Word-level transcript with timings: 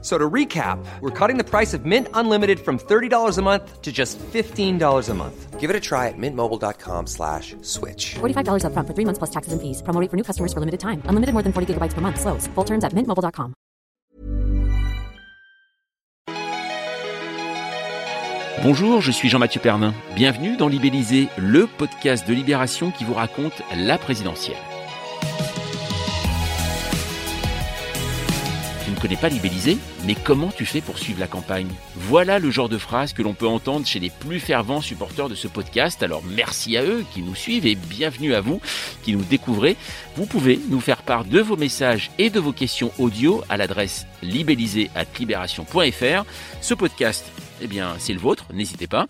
So 0.00 0.16
to 0.16 0.30
recap, 0.30 0.78
we're 1.00 1.10
cutting 1.10 1.38
the 1.38 1.44
price 1.44 1.74
of 1.74 1.84
Mint 1.84 2.06
Unlimited 2.14 2.60
from 2.60 2.78
$30 2.78 3.36
a 3.36 3.42
month 3.42 3.82
to 3.82 3.90
just 3.90 4.16
$15 4.32 5.08
a 5.08 5.14
month. 5.14 5.58
Give 5.58 5.70
it 5.70 5.74
a 5.74 5.80
try 5.80 6.06
at 6.06 6.14
mintmobile.com 6.16 7.08
slash 7.08 7.56
switch. 7.62 8.14
$45 8.20 8.62
upfront 8.62 8.86
for 8.86 8.94
three 8.94 9.04
months 9.04 9.18
plus 9.18 9.30
taxes 9.30 9.52
and 9.52 9.60
fees. 9.60 9.82
Promo 9.82 10.00
rate 10.00 10.08
for 10.08 10.16
new 10.16 10.22
customers 10.22 10.52
for 10.52 10.60
limited 10.60 10.78
time. 10.78 11.02
Unlimited 11.06 11.32
more 11.34 11.42
than 11.42 11.52
40 11.52 11.74
gigabytes 11.74 11.94
per 11.94 12.00
month. 12.00 12.20
Slows. 12.20 12.46
Full 12.54 12.64
terms 12.64 12.84
at 12.84 12.92
mintmobile.com. 12.94 13.54
Bonjour, 18.62 19.00
je 19.00 19.12
suis 19.12 19.28
Jean-Mathieu 19.28 19.60
Pernin. 19.60 19.94
Bienvenue 20.16 20.56
dans 20.56 20.66
Libellisé, 20.68 21.28
le 21.38 21.66
podcast 21.66 22.26
de 22.26 22.34
Libération 22.34 22.90
qui 22.90 23.04
vous 23.04 23.14
raconte 23.14 23.62
la 23.76 23.98
présidentielle. 23.98 24.56
Ne 28.98 29.02
connais 29.02 29.16
pas 29.16 29.28
Libellisé, 29.28 29.78
mais 30.06 30.16
comment 30.16 30.50
tu 30.50 30.66
fais 30.66 30.80
pour 30.80 30.98
suivre 30.98 31.20
la 31.20 31.28
campagne? 31.28 31.68
Voilà 31.94 32.40
le 32.40 32.50
genre 32.50 32.68
de 32.68 32.78
phrase 32.78 33.12
que 33.12 33.22
l'on 33.22 33.32
peut 33.32 33.46
entendre 33.46 33.86
chez 33.86 34.00
les 34.00 34.10
plus 34.10 34.40
fervents 34.40 34.80
supporters 34.80 35.28
de 35.28 35.36
ce 35.36 35.46
podcast. 35.46 36.02
Alors 36.02 36.24
merci 36.24 36.76
à 36.76 36.82
eux 36.82 37.04
qui 37.14 37.22
nous 37.22 37.36
suivent 37.36 37.64
et 37.64 37.76
bienvenue 37.76 38.34
à 38.34 38.40
vous 38.40 38.60
qui 39.04 39.12
nous 39.12 39.22
découvrez. 39.22 39.76
Vous 40.16 40.26
pouvez 40.26 40.58
nous 40.68 40.80
faire 40.80 41.02
part 41.02 41.24
de 41.24 41.38
vos 41.38 41.56
messages 41.56 42.10
et 42.18 42.28
de 42.28 42.40
vos 42.40 42.52
questions 42.52 42.90
audio 42.98 43.44
à 43.48 43.56
l'adresse 43.56 44.04
libellisé@libération.fr. 44.22 46.24
Ce 46.60 46.74
podcast 46.74 47.30
eh 47.60 47.68
bien, 47.68 47.94
c'est 47.98 48.12
le 48.12 48.20
vôtre, 48.20 48.46
n'hésitez 48.52 48.88
pas. 48.88 49.06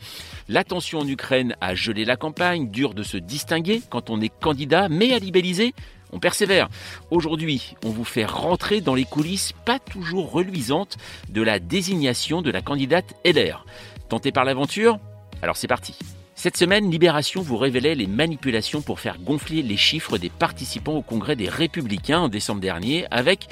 La 0.49 0.65
tension 0.65 1.01
en 1.01 1.09
Ukraine 1.09 1.57
a 1.61 1.75
gelé 1.75 2.05
la 2.05 2.17
campagne, 2.17 2.71
dur 2.71 2.95
de 2.95 3.03
se 3.03 3.17
distinguer 3.17 3.83
quand 3.91 4.11
on 4.11 4.21
est 4.21 4.33
candidat, 4.41 4.89
mais 4.89 5.13
à 5.13 5.19
libelliser, 5.19 5.75
on 6.13 6.19
persévère. 6.19 6.69
Aujourd'hui, 7.11 7.75
on 7.85 7.91
vous 7.91 8.05
fait 8.05 8.25
rentrer 8.25 8.81
dans 8.81 8.95
les 8.95 9.05
coulisses 9.05 9.53
pas 9.65 9.79
toujours 9.79 10.31
reluisantes 10.31 10.97
de 11.29 11.43
la 11.43 11.59
désignation 11.59 12.43
de 12.43 12.51
la 12.51 12.63
candidate 12.63 13.15
LR. 13.25 13.65
Tenté 14.09 14.33
par 14.33 14.45
l'aventure 14.45 14.99
Alors 15.43 15.57
c'est 15.57 15.69
parti. 15.69 15.95
Cette 16.35 16.57
semaine, 16.57 16.89
Libération 16.89 17.43
vous 17.43 17.57
révélait 17.57 17.97
les 17.97 18.07
manipulations 18.07 18.81
pour 18.81 19.01
faire 19.01 19.19
gonfler 19.19 19.61
les 19.61 19.77
chiffres 19.77 20.19
des 20.19 20.31
participants 20.31 20.95
au 20.95 21.03
congrès 21.03 21.35
des 21.35 21.49
Républicains 21.49 22.21
en 22.21 22.29
décembre 22.29 22.61
dernier, 22.61 23.07
avec, 23.11 23.49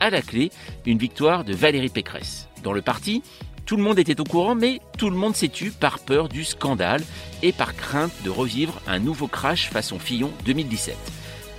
à 0.00 0.10
la 0.10 0.20
clé, 0.20 0.50
une 0.84 0.98
victoire 0.98 1.44
de 1.44 1.54
Valérie 1.54 1.88
Pécresse. 1.88 2.48
Dans 2.62 2.74
le 2.74 2.82
parti, 2.82 3.22
tout 3.64 3.78
le 3.78 3.82
monde 3.82 3.98
était 3.98 4.20
au 4.20 4.24
courant, 4.24 4.54
mais 4.54 4.80
tout 4.98 5.08
le 5.08 5.16
monde 5.16 5.34
s'est 5.34 5.48
tu 5.48 5.70
par 5.70 5.98
peur 5.98 6.28
du 6.28 6.44
scandale 6.44 7.02
et 7.42 7.52
par 7.52 7.74
crainte 7.74 8.12
de 8.22 8.28
revivre 8.28 8.82
un 8.86 8.98
nouveau 8.98 9.28
crash 9.28 9.70
façon 9.70 9.98
Fillon 9.98 10.30
2017. 10.44 10.94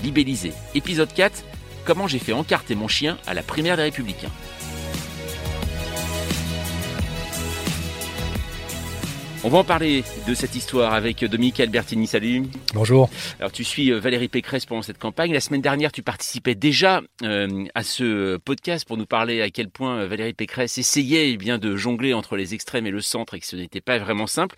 Libellisé, 0.04 0.54
épisode 0.76 1.14
4, 1.14 1.44
comment 1.86 2.08
j'ai 2.08 2.20
fait 2.20 2.34
encarter 2.34 2.76
mon 2.76 2.88
chien 2.88 3.18
à 3.26 3.34
la 3.34 3.42
primaire 3.42 3.78
des 3.78 3.84
Républicains. 3.84 4.32
On 9.48 9.50
va 9.50 9.60
en 9.60 9.64
parler 9.64 10.04
de 10.28 10.34
cette 10.34 10.58
histoire 10.58 10.94
avec 10.94 11.24
Dominique 11.24 11.62
Albertini. 11.62 12.06
Salut. 12.06 12.44
Bonjour. 12.74 13.10
Alors 13.40 13.54
tu 13.54 13.64
suis 13.64 13.94
euh, 13.94 13.98
Valérie 13.98 14.28
Pécresse 14.28 14.66
pendant 14.66 14.82
cette 14.82 14.98
campagne. 14.98 15.32
La 15.32 15.40
semaine 15.40 15.62
dernière, 15.62 15.94
tu 15.94 16.04
participais 16.04 16.54
déjà 16.54 17.00
euh, 17.24 17.64
à 17.74 17.84
ce 17.84 18.36
podcast 18.36 18.86
pour 18.86 18.98
nous 18.98 19.06
parler 19.06 19.42
à 19.42 19.50
quel 19.50 19.70
point 19.70 20.00
euh, 20.00 20.08
Valérie 20.10 20.34
Pécresse 20.34 20.78
essayait 20.78 21.32
eh 21.32 21.38
bien 21.38 21.60
de 21.60 21.78
jongler 21.78 22.14
entre 22.14 22.36
les 22.36 22.56
extrêmes 22.56 22.88
et 22.88 22.92
le 22.92 23.00
centre 23.00 23.36
et 23.36 23.40
que 23.40 23.46
ce 23.46 23.56
n'était 23.56 23.80
pas 23.80 23.98
vraiment 24.00 24.28
simple. 24.28 24.58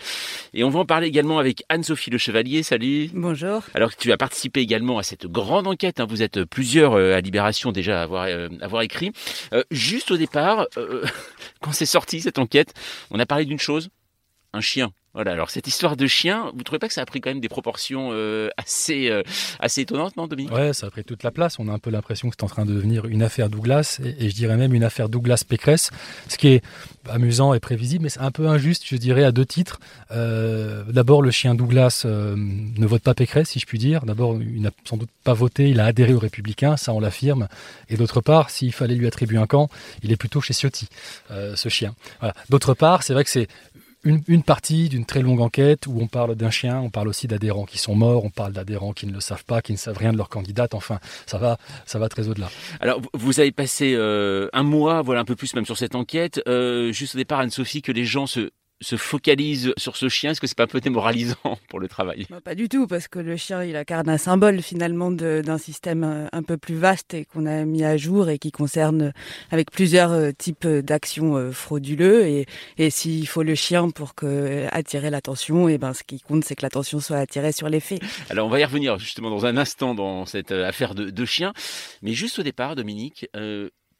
Et 0.55 0.63
on 0.63 0.71
va 0.71 0.79
en 0.79 0.85
parler 0.85 1.05
également 1.05 1.37
avec 1.37 1.63
Anne-Sophie 1.69 2.09
Le 2.09 2.17
Chevalier. 2.17 2.63
Salut. 2.63 3.11
Bonjour. 3.13 3.61
Alors 3.75 3.95
tu 3.95 4.11
as 4.11 4.17
participé 4.17 4.61
également 4.61 4.97
à 4.97 5.03
cette 5.03 5.27
grande 5.27 5.67
enquête. 5.67 5.99
Hein. 5.99 6.07
Vous 6.09 6.23
êtes 6.23 6.45
plusieurs 6.45 6.95
à 6.95 7.21
Libération 7.21 7.71
déjà 7.71 7.99
à 7.99 8.03
avoir, 8.05 8.27
avoir 8.59 8.81
écrit. 8.81 9.11
juste 9.69 10.09
au 10.09 10.17
départ, 10.17 10.65
quand 11.61 11.73
c'est 11.73 11.85
sorti 11.85 12.21
cette 12.21 12.39
enquête, 12.39 12.73
on 13.11 13.19
a 13.19 13.27
parlé 13.27 13.45
d'une 13.45 13.59
chose 13.59 13.91
un 14.53 14.61
chien. 14.61 14.91
Voilà, 15.15 15.31
alors 15.31 15.49
cette 15.49 15.67
histoire 15.67 15.97
de 15.97 16.05
chien, 16.05 16.51
vous 16.53 16.61
trouvez 16.61 16.77
pas 16.77 16.87
que 16.87 16.93
ça 16.93 17.01
a 17.01 17.05
pris 17.05 17.19
quand 17.19 17.31
même 17.31 17.39
des 17.39 17.49
proportions 17.49 18.11
euh, 18.13 18.49
assez, 18.57 19.09
euh, 19.09 19.23
assez 19.59 19.81
étonnantes, 19.81 20.15
non, 20.17 20.27
Dominique? 20.27 20.53
Ouais, 20.53 20.71
ça 20.71 20.85
a 20.85 20.91
pris 20.91 21.03
toute 21.03 21.23
la 21.23 21.31
place. 21.31 21.57
On 21.57 21.67
a 21.67 21.71
un 21.71 21.79
peu 21.79 21.89
l'impression 21.89 22.29
que 22.29 22.35
c'est 22.39 22.43
en 22.43 22.47
train 22.47 22.63
de 22.63 22.73
devenir 22.73 23.05
une 23.05 23.23
affaire 23.23 23.49
Douglas, 23.49 23.99
et, 24.03 24.29
je 24.29 24.35
dirais 24.35 24.55
même 24.55 24.71
une 24.71 24.83
affaire 24.83 25.09
Douglas-Pécresse, 25.09 25.89
ce 26.27 26.37
qui 26.37 26.49
est 26.49 26.63
amusant 27.09 27.55
et 27.55 27.59
prévisible, 27.59 28.03
mais 28.03 28.09
c'est 28.09 28.19
un 28.19 28.29
peu 28.29 28.47
injuste, 28.47 28.83
je 28.85 28.97
dirais, 28.97 29.23
à 29.23 29.31
deux 29.31 29.47
titres. 29.47 29.79
Euh, 30.11 30.83
d'abord, 30.83 31.23
le 31.23 31.31
chien 31.31 31.55
Douglas 31.55 32.05
ne 32.05 32.85
vote 32.85 33.01
pas 33.01 33.15
Pécresse, 33.15 33.49
si 33.49 33.59
je 33.59 33.65
puis 33.65 33.79
dire. 33.79 34.05
D'abord, 34.05 34.39
il 34.39 34.61
n'a 34.61 34.69
sans 34.85 34.97
doute 34.97 35.09
pas 35.23 35.33
voté, 35.33 35.69
il 35.69 35.79
a 35.79 35.85
adhéré 35.85 36.13
aux 36.13 36.19
Républicains, 36.19 36.77
ça 36.77 36.93
on 36.93 36.99
l'affirme. 36.99 37.47
Et 37.89 37.97
d'autre 37.97 38.21
part, 38.21 38.51
s'il 38.51 38.73
fallait 38.73 38.93
lui 38.93 39.07
attribuer 39.07 39.39
un 39.39 39.47
camp, 39.47 39.69
il 40.03 40.11
est 40.11 40.17
plutôt 40.17 40.39
chez 40.39 40.53
Ciotti, 40.53 40.87
ce 41.29 41.69
chien. 41.69 41.95
Voilà. 42.19 42.35
D'autre 42.49 42.75
part, 42.75 43.01
c'est 43.01 43.13
vrai 43.13 43.23
que 43.23 43.31
c'est 43.31 43.47
une, 44.03 44.43
partie 44.43 44.87
d'une 44.87 45.05
très 45.05 45.21
longue 45.21 45.41
enquête 45.41 45.85
où 45.87 45.99
on 45.99 46.07
parle 46.07 46.35
d'un 46.35 46.49
chien, 46.49 46.79
on 46.79 46.89
parle 46.89 47.09
aussi 47.09 47.27
d'adhérents 47.27 47.65
qui 47.65 47.77
sont 47.77 47.95
morts, 47.95 48.23
on 48.23 48.29
parle 48.29 48.53
d'adhérents 48.53 48.93
qui 48.93 49.05
ne 49.07 49.11
le 49.13 49.19
savent 49.19 49.43
pas, 49.43 49.61
qui 49.61 49.73
ne 49.73 49.77
savent 49.77 49.97
rien 49.97 50.13
de 50.13 50.17
leur 50.17 50.29
candidate. 50.29 50.73
Enfin, 50.73 50.99
ça 51.25 51.37
va, 51.37 51.57
ça 51.85 51.99
va 51.99 52.07
très 52.07 52.29
au-delà. 52.29 52.49
Alors, 52.79 53.01
vous 53.13 53.39
avez 53.39 53.51
passé 53.51 53.93
euh, 53.95 54.47
un 54.53 54.63
mois, 54.63 55.01
voilà 55.01 55.21
un 55.21 55.25
peu 55.25 55.35
plus 55.35 55.53
même 55.53 55.65
sur 55.65 55.77
cette 55.77 55.95
enquête. 55.95 56.41
Euh, 56.47 56.91
juste 56.91 57.15
au 57.15 57.17
départ, 57.17 57.39
Anne-Sophie, 57.39 57.81
que 57.81 57.91
les 57.91 58.05
gens 58.05 58.25
se 58.25 58.51
se 58.81 58.95
focalise 58.95 59.73
sur 59.77 59.95
ce 59.95 60.09
chien 60.09 60.31
Est-ce 60.31 60.41
que 60.41 60.47
c'est 60.47 60.57
pas 60.57 60.63
un 60.63 60.67
peu 60.67 60.79
démoralisant 60.79 61.35
pour 61.69 61.79
le 61.79 61.87
travail? 61.87 62.25
Bah, 62.29 62.39
Pas 62.41 62.55
du 62.55 62.69
tout, 62.69 62.87
parce 62.87 63.07
que 63.07 63.19
le 63.19 63.35
chien, 63.35 63.63
il 63.63 63.75
incarne 63.75 64.09
un 64.09 64.17
symbole 64.17 64.61
finalement 64.61 65.11
d'un 65.11 65.57
système 65.57 66.03
euh, 66.03 66.27
un 66.31 66.43
peu 66.43 66.57
plus 66.57 66.75
vaste 66.75 67.13
et 67.13 67.25
qu'on 67.25 67.45
a 67.45 67.65
mis 67.65 67.83
à 67.83 67.97
jour 67.97 68.29
et 68.29 68.39
qui 68.39 68.51
concerne 68.51 69.01
euh, 69.01 69.11
avec 69.51 69.71
plusieurs 69.71 70.11
euh, 70.11 70.31
types 70.31 70.67
d'actions 70.67 71.51
frauduleux. 71.51 72.27
Et, 72.27 72.45
et 72.77 72.89
s'il 72.89 73.27
faut 73.27 73.43
le 73.43 73.55
chien 73.55 73.89
pour 73.89 74.15
que, 74.15 74.67
attirer 74.71 75.09
l'attention, 75.09 75.67
et 75.69 75.77
ben 75.77 75.93
ce 75.93 76.03
qui 76.03 76.19
compte, 76.19 76.43
c'est 76.45 76.55
que 76.55 76.63
l'attention 76.63 76.99
soit 76.99 77.17
attirée 77.17 77.51
sur 77.51 77.69
les 77.69 77.79
faits. 77.79 78.01
Alors 78.29 78.47
on 78.47 78.49
va 78.49 78.59
y 78.59 78.65
revenir 78.65 78.97
justement 78.97 79.29
dans 79.29 79.45
un 79.45 79.57
instant 79.57 79.95
dans 79.95 80.25
cette 80.25 80.51
affaire 80.51 80.95
de, 80.95 81.09
de 81.09 81.25
chien. 81.25 81.53
Mais 82.01 82.13
juste 82.13 82.39
au 82.39 82.43
départ, 82.43 82.75
Dominique, 82.75 83.27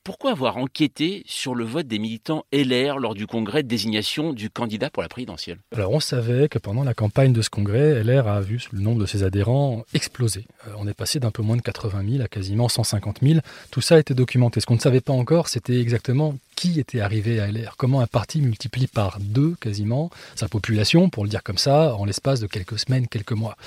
pourquoi 0.09 0.31
avoir 0.31 0.57
enquêté 0.57 1.21
sur 1.27 1.53
le 1.53 1.63
vote 1.63 1.85
des 1.85 1.99
militants 1.99 2.43
LR 2.51 2.97
lors 2.97 3.13
du 3.13 3.27
congrès 3.27 3.61
de 3.61 3.67
désignation 3.67 4.33
du 4.33 4.49
candidat 4.49 4.89
pour 4.89 5.03
la 5.03 5.07
présidentielle? 5.07 5.59
Alors 5.71 5.91
on 5.91 5.99
savait 5.99 6.49
que 6.49 6.57
pendant 6.57 6.83
la 6.83 6.95
campagne 6.95 7.31
de 7.31 7.43
ce 7.43 7.51
congrès, 7.51 8.03
LR 8.03 8.27
a 8.27 8.41
vu 8.41 8.59
le 8.71 8.79
nombre 8.79 8.99
de 8.99 9.05
ses 9.05 9.21
adhérents 9.21 9.85
exploser. 9.93 10.47
Euh, 10.67 10.71
on 10.79 10.87
est 10.87 10.95
passé 10.95 11.19
d'un 11.19 11.29
peu 11.29 11.43
moins 11.43 11.57
de 11.57 11.61
80 11.61 12.03
000 12.09 12.23
à 12.23 12.27
quasiment 12.27 12.67
150 12.69 13.19
000. 13.21 13.41
Tout 13.69 13.81
ça 13.81 13.97
a 13.97 13.99
été 13.99 14.15
documenté. 14.15 14.59
Ce 14.61 14.65
qu'on 14.65 14.73
ne 14.73 14.79
savait 14.79 14.99
pas 14.99 15.13
encore, 15.13 15.47
c'était 15.47 15.79
exactement 15.79 16.35
qui 16.55 16.79
était 16.79 17.01
arrivé 17.01 17.39
à 17.39 17.45
LR, 17.45 17.75
comment 17.77 18.01
un 18.01 18.07
parti 18.07 18.41
multiplie 18.41 18.87
par 18.87 19.19
deux 19.19 19.53
quasiment 19.61 20.09
sa 20.33 20.47
population, 20.47 21.11
pour 21.11 21.23
le 21.23 21.29
dire 21.29 21.43
comme 21.43 21.59
ça, 21.59 21.95
en 21.95 22.05
l'espace 22.05 22.39
de 22.39 22.47
quelques 22.47 22.79
semaines, 22.79 23.07
quelques 23.07 23.33
mois. 23.33 23.57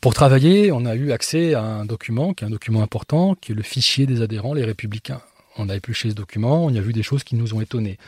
Pour 0.00 0.12
travailler, 0.12 0.72
on 0.72 0.86
a 0.86 0.96
eu 0.96 1.12
accès 1.12 1.54
à 1.54 1.62
un 1.62 1.84
document 1.84 2.34
qui 2.34 2.42
est 2.42 2.48
un 2.48 2.50
document 2.50 2.82
important, 2.82 3.36
qui 3.36 3.52
est 3.52 3.54
le 3.54 3.62
fichier 3.62 4.06
des 4.06 4.22
adhérents, 4.22 4.52
les 4.52 4.64
républicains 4.64 5.20
on 5.58 5.68
a 5.68 5.76
épluché 5.76 6.10
ce 6.10 6.14
document, 6.14 6.64
on 6.64 6.70
y 6.70 6.78
a 6.78 6.82
vu 6.82 6.92
des 6.92 7.02
choses 7.02 7.24
qui 7.24 7.36
nous 7.36 7.54
ont 7.54 7.60
étonnés. 7.60 7.98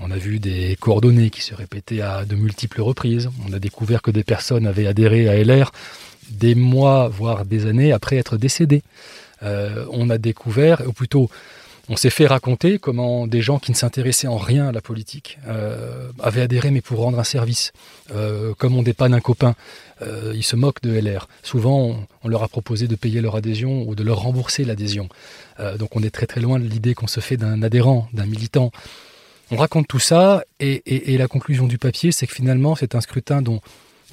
On 0.00 0.10
a 0.10 0.16
vu 0.16 0.38
des 0.38 0.76
coordonnées 0.80 1.30
qui 1.30 1.40
se 1.40 1.54
répétaient 1.54 2.00
à 2.00 2.24
de 2.24 2.34
multiples 2.34 2.80
reprises. 2.80 3.30
On 3.48 3.52
a 3.52 3.58
découvert 3.58 4.02
que 4.02 4.10
des 4.10 4.24
personnes 4.24 4.66
avaient 4.66 4.86
adhéré 4.86 5.28
à 5.28 5.42
LR 5.42 5.70
des 6.30 6.54
mois, 6.54 7.08
voire 7.08 7.44
des 7.44 7.66
années 7.66 7.92
après 7.92 8.16
être 8.16 8.36
décédées. 8.36 8.82
Euh, 9.42 9.84
on 9.90 10.10
a 10.10 10.18
découvert, 10.18 10.82
ou 10.86 10.92
plutôt 10.92 11.28
on 11.88 11.96
s'est 11.96 12.10
fait 12.10 12.26
raconter 12.26 12.78
comment 12.78 13.26
des 13.26 13.42
gens 13.42 13.58
qui 13.58 13.70
ne 13.70 13.76
s'intéressaient 13.76 14.26
en 14.26 14.36
rien 14.36 14.68
à 14.68 14.72
la 14.72 14.80
politique 14.80 15.38
euh, 15.46 16.10
avaient 16.18 16.42
adhéré 16.42 16.70
mais 16.70 16.80
pour 16.80 17.00
rendre 17.00 17.18
un 17.18 17.24
service. 17.24 17.72
Euh, 18.14 18.54
comme 18.54 18.76
on 18.76 18.82
dépanne 18.82 19.12
un 19.12 19.20
copain, 19.20 19.54
euh, 20.02 20.32
ils 20.34 20.42
se 20.42 20.56
moquent 20.56 20.82
de 20.82 20.98
LR. 20.98 21.28
Souvent, 21.42 22.06
on, 22.22 22.28
leur 22.28 22.42
a 22.42 22.48
proposé 22.48 22.88
de 22.88 22.96
payer 22.96 23.20
leur 23.20 23.36
adhésion 23.36 23.86
ou 23.86 23.94
de 23.94 24.02
leur 24.02 24.20
rembourser 24.20 24.64
l'adhésion. 24.64 25.08
donc 25.78 25.94
on 25.94 26.02
est 26.02 26.10
très 26.10 26.26
très 26.26 26.40
loin 26.40 26.58
de 26.58 26.64
l'idée 26.64 26.94
qu'on 26.94 27.06
se 27.06 27.20
fait 27.20 27.36
d'un 27.36 27.62
adhérent, 27.62 28.08
d'un 28.12 28.26
militant. 28.26 28.70
On 29.50 29.56
raconte 29.56 29.86
tout 29.86 29.98
ça 29.98 30.42
et 30.58 31.18
la 31.18 31.28
conclusion 31.28 31.66
du 31.66 31.78
papier, 31.78 32.12
c'est 32.12 32.26
que 32.26 32.34
finalement 32.34 32.74
c'est 32.74 32.94
un 32.94 33.00
scrutin 33.00 33.42
dont 33.42 33.60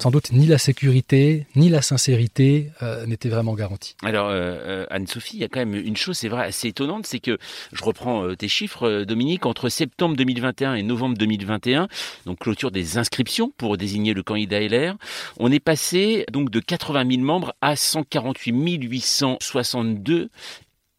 sans 0.02 0.10
doute 0.10 0.32
ni 0.32 0.46
la 0.48 0.58
sécurité 0.58 1.46
ni 1.54 1.68
la 1.68 1.80
sincérité 1.80 2.72
euh, 2.82 3.06
n'étaient 3.06 3.28
vraiment 3.28 3.54
garanties. 3.54 3.94
Alors 4.02 4.30
euh, 4.30 4.32
euh, 4.34 4.86
Anne-Sophie, 4.90 5.36
il 5.36 5.40
y 5.40 5.44
a 5.44 5.48
quand 5.48 5.60
même 5.60 5.76
une 5.76 5.96
chose, 5.96 6.18
c'est 6.18 6.28
vrai, 6.28 6.44
assez 6.44 6.66
étonnante, 6.66 7.06
c'est 7.06 7.20
que 7.20 7.38
je 7.72 7.84
reprends 7.84 8.34
tes 8.34 8.48
chiffres, 8.48 9.04
Dominique, 9.04 9.46
entre 9.46 9.68
septembre 9.68 10.16
2021 10.16 10.74
et 10.74 10.82
novembre 10.82 11.16
2021, 11.16 11.86
donc 12.26 12.40
clôture 12.40 12.72
des 12.72 12.98
inscriptions 12.98 13.52
pour 13.56 13.76
désigner 13.76 14.12
le 14.12 14.24
candidat 14.24 14.58
LR, 14.58 14.96
on 15.38 15.52
est 15.52 15.60
passé 15.60 16.24
donc 16.32 16.50
de 16.50 16.58
80 16.58 17.08
000 17.08 17.22
membres 17.22 17.54
à 17.60 17.76
148 17.76 18.82
862 18.82 20.30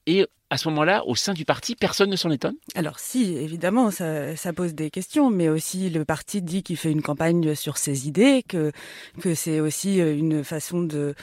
et 0.07 0.25
à 0.53 0.57
ce 0.57 0.69
moment-là, 0.69 1.03
au 1.07 1.15
sein 1.15 1.33
du 1.33 1.45
parti, 1.45 1.75
personne 1.75 2.11
ne 2.11 2.15
s'en 2.15 2.29
étonne? 2.29 2.53
Alors 2.75 2.99
si, 2.99 3.33
évidemment, 3.37 3.89
ça, 3.89 4.53
pose 4.55 4.75
des 4.75 4.91
questions, 4.91 5.31
mais 5.31 5.49
aussi 5.49 5.89
le 5.89 6.05
parti 6.05 6.43
dit 6.43 6.61
qu'il 6.61 6.77
fait 6.77 6.91
une 6.91 7.01
campagne 7.01 7.55
sur 7.55 7.77
ses 7.77 8.07
idées, 8.07 8.43
que, 8.47 8.71
c'est 9.33 9.59
aussi 9.59 9.97
une 9.97 10.43
façon 10.43 10.83
de, 10.83 11.15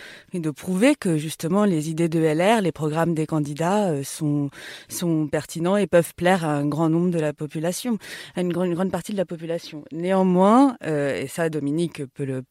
prouver 0.56 0.96
que 0.96 1.16
justement 1.16 1.64
les 1.64 1.90
idées 1.90 2.08
de 2.08 2.18
LR, 2.18 2.60
les 2.60 2.72
programmes 2.72 3.14
des 3.14 3.26
candidats 3.26 4.02
sont, 4.02 4.50
sont 4.88 5.28
pertinents 5.28 5.76
et 5.76 5.86
peuvent 5.86 6.12
plaire 6.16 6.44
à 6.44 6.54
un 6.54 6.66
grand 6.66 6.88
nombre 6.88 7.12
de 7.12 7.20
la 7.20 7.32
population, 7.32 7.98
à 8.34 8.40
une, 8.40 8.52
grande, 8.52 8.90
partie 8.90 9.12
de 9.12 9.16
la 9.16 9.26
population. 9.26 9.84
Néanmoins, 9.92 10.76
et 10.84 11.28
ça 11.28 11.50
Dominique 11.50 12.04
peut, 12.14 12.42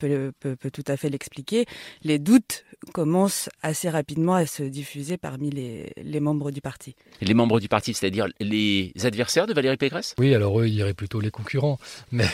tout 0.72 0.84
à 0.88 0.96
fait 0.96 1.10
l'expliquer, 1.10 1.66
les 2.04 2.20
doutes 2.20 2.64
commencent 2.94 3.50
assez 3.62 3.90
rapidement 3.90 4.36
à 4.36 4.46
se 4.46 4.64
diffuser 4.64 5.18
parmi 5.18 5.50
les 5.50 6.20
membres 6.22 6.52
du 6.52 6.62
parti. 6.62 6.69
Les 7.22 7.34
membres 7.34 7.60
du 7.60 7.68
parti, 7.68 7.94
c'est-à-dire 7.94 8.28
les 8.40 8.94
adversaires 9.04 9.48
de 9.48 9.54
Valérie 9.54 9.78
Pécresse? 9.78 10.16
Oui, 10.18 10.34
alors 10.34 10.60
eux, 10.60 10.68
ils 10.68 10.76
diraient 10.76 10.94
plutôt 10.94 11.20
les 11.20 11.32
concurrents. 11.32 11.80
Mais, 12.12 12.26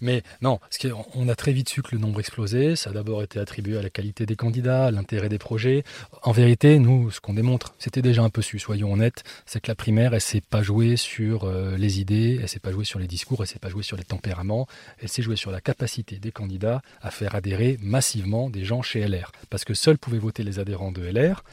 mais 0.00 0.22
non, 0.40 0.58
parce 0.58 0.78
qu'on 0.78 1.28
a 1.28 1.34
très 1.34 1.52
vite 1.52 1.68
su 1.68 1.82
que 1.82 1.94
le 1.94 1.98
nombre 1.98 2.20
explosait. 2.20 2.76
Ça 2.76 2.90
a 2.90 2.92
d'abord 2.92 3.22
été 3.22 3.38
attribué 3.38 3.76
à 3.76 3.82
la 3.82 3.90
qualité 3.90 4.26
des 4.26 4.36
candidats, 4.36 4.86
à 4.86 4.90
l'intérêt 4.90 5.28
des 5.28 5.38
projets. 5.38 5.84
En 6.22 6.32
vérité, 6.32 6.78
nous, 6.78 7.10
ce 7.10 7.20
qu'on 7.20 7.34
démontre, 7.34 7.74
c'était 7.78 8.02
déjà 8.02 8.22
un 8.22 8.30
peu 8.30 8.42
su, 8.42 8.58
soyons 8.58 8.92
honnêtes, 8.92 9.24
c'est 9.46 9.60
que 9.60 9.68
la 9.68 9.74
primaire, 9.74 10.14
elle 10.14 10.20
s'est 10.20 10.40
pas 10.40 10.62
jouée 10.62 10.96
sur 10.96 11.44
euh, 11.44 11.76
les 11.76 12.00
idées, 12.00 12.38
elle 12.40 12.48
s'est 12.48 12.60
pas 12.60 12.72
jouée 12.72 12.84
sur 12.84 12.98
les 12.98 13.06
discours, 13.06 13.42
elle 13.42 13.46
s'est 13.46 13.58
pas 13.58 13.68
jouée 13.68 13.82
sur 13.82 13.96
les 13.96 14.04
tempéraments, 14.04 14.66
elle 15.00 15.08
s'est 15.08 15.22
jouée 15.22 15.36
sur 15.36 15.50
la 15.50 15.60
capacité 15.60 16.18
des 16.18 16.32
candidats 16.32 16.82
à 17.02 17.10
faire 17.10 17.34
adhérer 17.34 17.78
massivement 17.82 18.50
des 18.50 18.64
gens 18.64 18.82
chez 18.82 19.06
LR. 19.06 19.32
Parce 19.50 19.64
que 19.64 19.74
seuls 19.74 19.98
pouvaient 19.98 20.18
voter 20.18 20.42
les 20.42 20.58
adhérents 20.58 20.92
de 20.92 21.02
LR. 21.02 21.44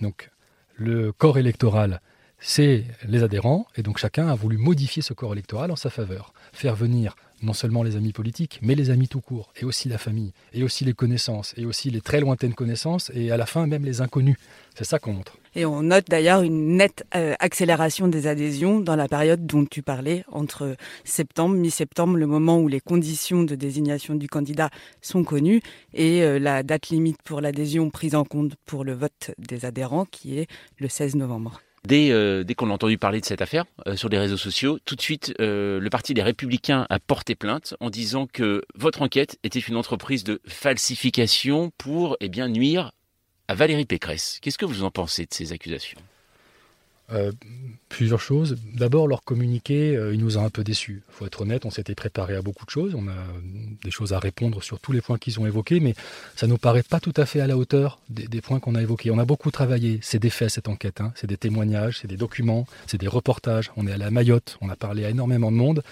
Donc 0.00 0.30
le 0.76 1.12
corps 1.12 1.38
électoral, 1.38 2.00
c'est 2.38 2.84
les 3.06 3.22
adhérents, 3.22 3.66
et 3.76 3.82
donc 3.82 3.98
chacun 3.98 4.28
a 4.28 4.34
voulu 4.34 4.58
modifier 4.58 5.02
ce 5.02 5.14
corps 5.14 5.32
électoral 5.32 5.70
en 5.70 5.76
sa 5.76 5.90
faveur. 5.90 6.34
Faire 6.52 6.74
venir 6.74 7.16
non 7.44 7.52
seulement 7.52 7.82
les 7.82 7.96
amis 7.96 8.12
politiques, 8.12 8.58
mais 8.62 8.74
les 8.74 8.90
amis 8.90 9.08
tout 9.08 9.20
court, 9.20 9.52
et 9.60 9.64
aussi 9.64 9.88
la 9.88 9.98
famille, 9.98 10.32
et 10.52 10.62
aussi 10.62 10.84
les 10.84 10.94
connaissances, 10.94 11.54
et 11.56 11.66
aussi 11.66 11.90
les 11.90 12.00
très 12.00 12.20
lointaines 12.20 12.54
connaissances, 12.54 13.10
et 13.14 13.30
à 13.30 13.36
la 13.36 13.46
fin 13.46 13.66
même 13.66 13.84
les 13.84 14.00
inconnus. 14.00 14.36
C'est 14.74 14.84
ça 14.84 14.98
qu'on 14.98 15.12
montre. 15.12 15.38
Et 15.54 15.64
on 15.64 15.82
note 15.82 16.06
d'ailleurs 16.08 16.42
une 16.42 16.76
nette 16.76 17.04
euh, 17.14 17.34
accélération 17.38 18.08
des 18.08 18.26
adhésions 18.26 18.80
dans 18.80 18.96
la 18.96 19.06
période 19.06 19.46
dont 19.46 19.64
tu 19.64 19.82
parlais, 19.82 20.24
entre 20.32 20.76
septembre, 21.04 21.54
mi-septembre, 21.54 22.16
le 22.16 22.26
moment 22.26 22.58
où 22.58 22.66
les 22.66 22.80
conditions 22.80 23.44
de 23.44 23.54
désignation 23.54 24.14
du 24.14 24.28
candidat 24.28 24.70
sont 25.00 25.22
connues, 25.22 25.60
et 25.92 26.22
euh, 26.22 26.38
la 26.38 26.62
date 26.62 26.88
limite 26.88 27.22
pour 27.22 27.40
l'adhésion 27.40 27.90
prise 27.90 28.14
en 28.14 28.24
compte 28.24 28.54
pour 28.66 28.84
le 28.84 28.94
vote 28.94 29.30
des 29.38 29.64
adhérents, 29.64 30.06
qui 30.06 30.38
est 30.38 30.48
le 30.78 30.88
16 30.88 31.14
novembre. 31.16 31.60
Dès, 31.86 32.10
euh, 32.10 32.44
dès 32.44 32.54
qu'on 32.54 32.70
a 32.70 32.72
entendu 32.72 32.96
parler 32.96 33.20
de 33.20 33.26
cette 33.26 33.42
affaire 33.42 33.66
euh, 33.86 33.94
sur 33.94 34.08
les 34.08 34.18
réseaux 34.18 34.38
sociaux, 34.38 34.78
tout 34.86 34.96
de 34.96 35.02
suite, 35.02 35.34
euh, 35.40 35.78
le 35.78 35.90
Parti 35.90 36.14
des 36.14 36.22
Républicains 36.22 36.86
a 36.88 36.98
porté 36.98 37.34
plainte 37.34 37.74
en 37.80 37.90
disant 37.90 38.26
que 38.26 38.62
votre 38.74 39.02
enquête 39.02 39.38
était 39.44 39.58
une 39.58 39.76
entreprise 39.76 40.24
de 40.24 40.40
falsification 40.46 41.72
pour 41.76 42.16
eh 42.20 42.30
bien, 42.30 42.48
nuire 42.48 42.92
à 43.48 43.54
Valérie 43.54 43.84
Pécresse. 43.84 44.38
Qu'est-ce 44.40 44.56
que 44.56 44.64
vous 44.64 44.82
en 44.82 44.90
pensez 44.90 45.26
de 45.26 45.34
ces 45.34 45.52
accusations? 45.52 45.98
Euh, 47.12 47.32
plusieurs 47.90 48.20
choses. 48.20 48.56
D'abord, 48.74 49.06
leur 49.06 49.22
communiqué, 49.22 49.94
euh, 49.94 50.14
il 50.14 50.20
nous 50.20 50.38
a 50.38 50.40
un 50.40 50.48
peu 50.48 50.64
déçus. 50.64 51.02
Il 51.08 51.14
faut 51.14 51.26
être 51.26 51.42
honnête, 51.42 51.66
on 51.66 51.70
s'était 51.70 51.94
préparé 51.94 52.34
à 52.34 52.40
beaucoup 52.42 52.64
de 52.64 52.70
choses. 52.70 52.94
On 52.94 53.06
a 53.08 53.14
des 53.84 53.90
choses 53.90 54.14
à 54.14 54.18
répondre 54.18 54.62
sur 54.62 54.80
tous 54.80 54.90
les 54.90 55.02
points 55.02 55.18
qu'ils 55.18 55.38
ont 55.38 55.46
évoqués, 55.46 55.80
mais 55.80 55.94
ça 56.34 56.46
nous 56.46 56.56
paraît 56.56 56.82
pas 56.82 56.98
tout 56.98 57.12
à 57.16 57.26
fait 57.26 57.40
à 57.40 57.46
la 57.46 57.58
hauteur 57.58 58.00
des, 58.08 58.40
points 58.40 58.58
qu'on 58.58 58.74
a 58.74 58.82
évoqués. 58.82 59.10
On 59.10 59.18
a 59.18 59.26
beaucoup 59.26 59.50
travaillé. 59.50 60.00
C'est 60.02 60.18
des 60.18 60.30
faits, 60.30 60.48
cette 60.48 60.68
enquête. 60.68 61.00
Hein. 61.00 61.12
C'est 61.14 61.26
des 61.26 61.36
témoignages, 61.36 61.98
c'est 62.00 62.08
des 62.08 62.16
documents, 62.16 62.66
c'est 62.86 62.98
des 62.98 63.06
reportages. 63.06 63.70
On 63.76 63.86
est 63.86 63.92
à 63.92 63.98
la 63.98 64.10
Mayotte, 64.10 64.56
on 64.62 64.70
a 64.70 64.76
parlé 64.76 65.04
à 65.04 65.10
énormément 65.10 65.52
de 65.52 65.56
monde. 65.56 65.82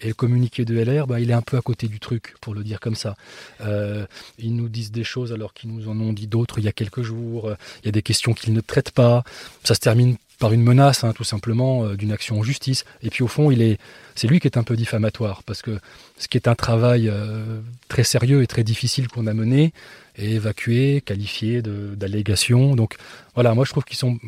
Et 0.00 0.08
le 0.08 0.14
communiqué 0.14 0.64
de 0.64 0.76
LR, 0.76 1.06
bah, 1.06 1.20
il 1.20 1.30
est 1.30 1.34
un 1.34 1.42
peu 1.42 1.56
à 1.56 1.62
côté 1.62 1.86
du 1.88 2.00
truc, 2.00 2.34
pour 2.40 2.54
le 2.54 2.64
dire 2.64 2.80
comme 2.80 2.96
ça. 2.96 3.16
Euh, 3.60 4.06
ils 4.38 4.56
nous 4.56 4.68
disent 4.68 4.90
des 4.90 5.04
choses 5.04 5.32
alors 5.32 5.54
qu'ils 5.54 5.70
nous 5.70 5.88
en 5.88 6.00
ont 6.00 6.12
dit 6.12 6.26
d'autres 6.26 6.58
il 6.58 6.64
y 6.64 6.68
a 6.68 6.72
quelques 6.72 7.02
jours. 7.02 7.52
Il 7.82 7.86
y 7.86 7.88
a 7.90 7.92
des 7.92 8.02
questions 8.02 8.32
qu'ils 8.32 8.54
ne 8.54 8.60
traitent 8.60 8.90
pas. 8.90 9.24
Ça 9.62 9.74
se 9.74 9.80
termine 9.80 10.16
par 10.38 10.52
une 10.52 10.62
menace, 10.62 11.04
hein, 11.04 11.12
tout 11.12 11.24
simplement, 11.24 11.84
euh, 11.84 11.96
d'une 11.96 12.12
action 12.12 12.38
en 12.38 12.42
justice. 12.42 12.84
Et 13.02 13.10
puis 13.10 13.22
au 13.22 13.28
fond, 13.28 13.50
il 13.50 13.62
est, 13.62 13.78
c'est 14.14 14.26
lui 14.26 14.40
qui 14.40 14.48
est 14.48 14.58
un 14.58 14.62
peu 14.62 14.76
diffamatoire, 14.76 15.42
parce 15.44 15.62
que 15.62 15.78
ce 16.18 16.28
qui 16.28 16.36
est 16.36 16.48
un 16.48 16.54
travail 16.54 17.08
euh, 17.08 17.60
très 17.88 18.04
sérieux 18.04 18.42
et 18.42 18.46
très 18.46 18.64
difficile 18.64 19.08
qu'on 19.08 19.26
a 19.26 19.34
mené 19.34 19.72
est 20.16 20.30
évacué, 20.30 21.02
qualifié 21.04 21.62
d'allégation. 21.62 22.76
Donc 22.76 22.96
voilà, 23.34 23.54
moi 23.54 23.64
je 23.64 23.70
trouve 23.70 23.84
qu'ils 23.84 23.96
sont 23.96 24.18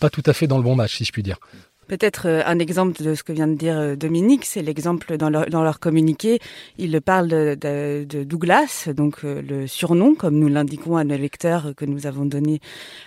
pas 0.00 0.10
tout 0.10 0.22
à 0.26 0.32
fait 0.32 0.46
dans 0.46 0.56
le 0.58 0.64
bon 0.64 0.74
match, 0.74 0.96
si 0.96 1.04
je 1.04 1.12
puis 1.12 1.22
dire. 1.22 1.38
Peut-être 1.86 2.26
euh, 2.26 2.42
un 2.46 2.58
exemple 2.58 3.02
de 3.02 3.14
ce 3.14 3.22
que 3.22 3.32
vient 3.32 3.46
de 3.46 3.54
dire 3.54 3.78
euh, 3.78 3.96
Dominique, 3.96 4.44
c'est 4.44 4.62
l'exemple 4.62 5.16
dans 5.16 5.30
leur, 5.30 5.46
dans 5.46 5.62
leur 5.62 5.80
communiqué. 5.80 6.40
Ils 6.78 7.00
parlent 7.00 7.28
de, 7.28 8.24
Douglas, 8.24 8.88
donc 8.94 9.18
euh, 9.24 9.42
le 9.42 9.66
surnom, 9.66 10.14
comme 10.14 10.38
nous 10.38 10.48
l'indiquons 10.48 10.96
à 10.96 11.04
nos 11.04 11.16
lecteurs 11.16 11.74
que 11.76 11.84
nous 11.84 12.06
avons 12.06 12.24
donné 12.24 12.60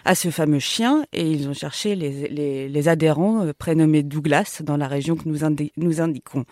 à 0.06 0.16
ce 0.16 0.30
fameux 0.30 0.60
chien, 0.60 1.06
et 1.14 1.30
ils 1.30 1.48
ont 1.48 1.54
cherché 1.54 1.96
les, 1.96 2.88
adhérents 2.88 3.48
prénommés 3.58 4.04
Douglas 4.04 4.62
dans 4.64 4.78
la 4.78 4.88
région 4.88 5.16
que 5.16 5.28
nous, 5.28 5.44
indi 5.44 5.74
nous 5.76 6.00
indiquons. 6.00 6.46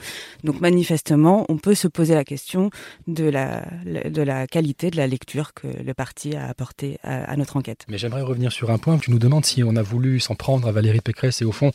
Donc 0.43 0.59
manifestement, 0.59 1.45
on 1.49 1.57
peut 1.57 1.75
se 1.75 1.87
poser 1.87 2.13
la 2.13 2.25
question 2.25 2.71
de 3.07 3.23
la, 3.23 3.63
de 3.85 4.21
la 4.21 4.47
qualité 4.47 4.89
de 4.89 4.97
la 4.97 5.07
lecture 5.07 5.53
que 5.53 5.67
le 5.67 5.93
parti 5.93 6.35
a 6.35 6.47
apporté 6.47 6.97
à, 7.03 7.23
à 7.31 7.35
notre 7.37 7.55
enquête. 7.55 7.85
Mais 7.87 7.97
j'aimerais 7.97 8.21
revenir 8.21 8.51
sur 8.51 8.71
un 8.71 8.77
point. 8.77 8.97
Tu 8.97 9.11
nous 9.11 9.19
demandes 9.19 9.45
si 9.45 9.63
on 9.63 9.75
a 9.75 9.81
voulu 9.81 10.19
s'en 10.19 10.35
prendre 10.35 10.67
à 10.67 10.71
Valérie 10.71 11.01
Pécresse, 11.01 11.41
et 11.41 11.45
au 11.45 11.51
fond, 11.51 11.71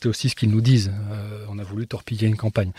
c'est 0.00 0.08
aussi 0.08 0.28
ce 0.28 0.34
qu'ils 0.34 0.50
nous 0.50 0.60
disent. 0.60 0.90
Euh, 1.10 1.44
on 1.48 1.58
a 1.58 1.62
voulu 1.62 1.86
torpiller 1.86 2.28
une 2.28 2.36
campagne. 2.36 2.72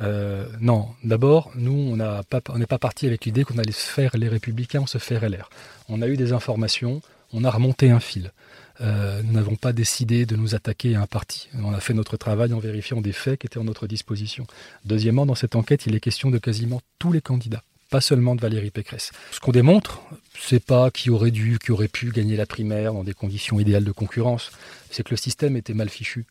Euh, 0.00 0.46
non, 0.60 0.88
d'abord, 1.04 1.50
nous, 1.54 1.72
on 1.72 2.58
n'est 2.58 2.66
pas 2.66 2.78
parti 2.78 3.06
avec 3.06 3.24
l'idée 3.24 3.44
qu'on 3.44 3.58
allait 3.58 3.72
se 3.72 3.86
faire 3.86 4.16
les 4.16 4.28
républicains, 4.28 4.80
on 4.82 4.86
se 4.86 4.98
fait 4.98 5.18
LR. 5.20 5.50
On 5.88 6.02
a 6.02 6.08
eu 6.08 6.16
des 6.16 6.32
informations, 6.32 7.00
on 7.32 7.44
a 7.44 7.50
remonté 7.50 7.90
un 7.90 8.00
fil. 8.00 8.32
Euh, 8.80 9.22
nous 9.22 9.32
n'avons 9.32 9.54
pas 9.54 9.72
décidé 9.72 10.26
de 10.26 10.34
nous 10.34 10.56
attaquer 10.56 10.96
à 10.96 11.02
un 11.02 11.06
parti. 11.06 11.48
On 11.62 11.72
a 11.72 11.80
fait 11.80 11.94
notre 11.94 12.16
travail 12.16 12.52
en 12.52 12.58
vérifiant 12.58 13.00
des 13.00 13.12
faits 13.12 13.40
qui 13.40 13.46
étaient 13.46 13.58
en 13.58 13.64
notre 13.64 13.86
disposition. 13.86 14.46
Deuxièmement, 14.84 15.26
dans 15.26 15.36
cette 15.36 15.54
enquête, 15.54 15.86
il 15.86 15.94
est 15.94 16.00
question 16.00 16.30
de 16.30 16.38
quasiment 16.38 16.80
tous 16.98 17.12
les 17.12 17.20
candidats 17.20 17.62
pas 17.90 18.00
seulement 18.00 18.34
de 18.34 18.40
Valérie 18.40 18.72
Pécresse. 18.72 19.12
Ce 19.30 19.38
qu'on 19.38 19.52
démontre, 19.52 20.02
c'est 20.36 20.58
pas 20.58 20.90
qui 20.90 21.10
aurait 21.10 21.30
dû, 21.30 21.60
qui 21.64 21.70
aurait 21.70 21.86
pu 21.86 22.10
gagner 22.10 22.34
la 22.36 22.44
primaire 22.44 22.92
dans 22.92 23.04
des 23.04 23.14
conditions 23.14 23.60
idéales 23.60 23.84
de 23.84 23.92
concurrence, 23.92 24.50
c'est 24.90 25.04
que 25.04 25.10
le 25.10 25.16
système 25.16 25.56
était 25.56 25.74
mal 25.74 25.88
fichu. 25.88 26.26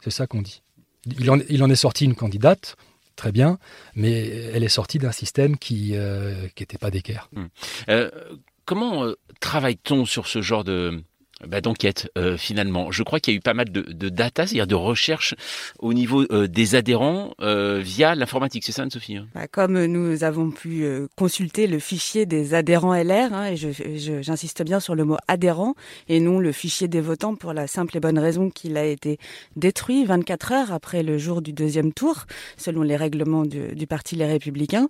C'est 0.00 0.10
ça 0.10 0.26
qu'on 0.26 0.42
dit. 0.42 0.62
Il 1.06 1.30
en, 1.30 1.38
est 1.70 1.76
sorti 1.76 2.04
une 2.04 2.14
candidate, 2.14 2.76
très 3.16 3.32
bien, 3.32 3.58
mais 3.94 4.28
elle 4.28 4.64
est 4.64 4.68
sortie 4.68 4.98
d'un 4.98 5.12
système 5.12 5.56
qui 5.56 5.92
n'était 5.92 6.76
euh, 6.76 6.78
pas 6.78 6.90
d'équerre. 6.90 7.30
Hum. 7.34 7.48
Euh, 7.88 8.10
comment 8.64 9.04
euh, 9.04 9.16
travaille-t-on 9.40 10.04
sur 10.04 10.26
ce 10.26 10.42
genre 10.42 10.64
de, 10.64 11.02
bah, 11.46 11.60
d'enquête 11.60 12.10
euh, 12.18 12.36
finalement. 12.36 12.90
Je 12.90 13.02
crois 13.02 13.18
qu'il 13.18 13.32
y 13.32 13.36
a 13.36 13.38
eu 13.38 13.40
pas 13.40 13.54
mal 13.54 13.70
de, 13.70 14.08
data, 14.08 14.46
c'est-à-dire 14.46 14.66
de 14.66 14.74
recherche 14.74 15.34
au 15.78 15.94
niveau 15.94 16.24
euh, 16.30 16.46
des 16.46 16.74
adhérents 16.74 17.32
euh, 17.40 17.80
via 17.82 18.14
l'informatique. 18.14 18.64
C'est 18.64 18.72
ça, 18.72 18.82
Anne-Sophie 18.82 19.16
hein? 19.16 19.26
Bah, 19.34 19.46
Comme 19.48 19.84
nous 19.86 20.22
avons 20.24 20.50
pu 20.50 20.84
consulter 21.16 21.66
le 21.66 21.78
fichier 21.78 22.26
des 22.26 22.54
adhérents 22.54 22.94
LR, 22.94 23.32
hein, 23.32 23.46
et 23.46 23.56
j'insiste 23.56 24.58
je, 24.58 24.64
bien 24.64 24.80
sur 24.80 24.94
le 24.94 25.04
mot 25.04 25.16
adhérent 25.28 25.74
et 26.08 26.20
non 26.20 26.38
le 26.38 26.52
fichier 26.52 26.88
des 26.88 27.00
votants 27.00 27.36
pour 27.36 27.52
la 27.52 27.66
simple 27.66 27.96
et 27.96 28.00
bonne 28.00 28.18
raison 28.18 28.50
qu'il 28.50 28.76
a 28.76 28.84
été 28.84 29.18
détruit 29.56 30.04
24 30.04 30.52
heures 30.52 30.72
après 30.72 31.02
le 31.02 31.16
jour 31.16 31.40
du 31.40 31.52
deuxième 31.52 31.92
tour, 31.92 32.26
selon 32.56 32.82
les 32.82 32.96
règlements 32.96 33.44
du, 33.44 33.74
du 33.74 33.86
Parti 33.86 34.16
Les 34.16 34.26
Républicains. 34.26 34.88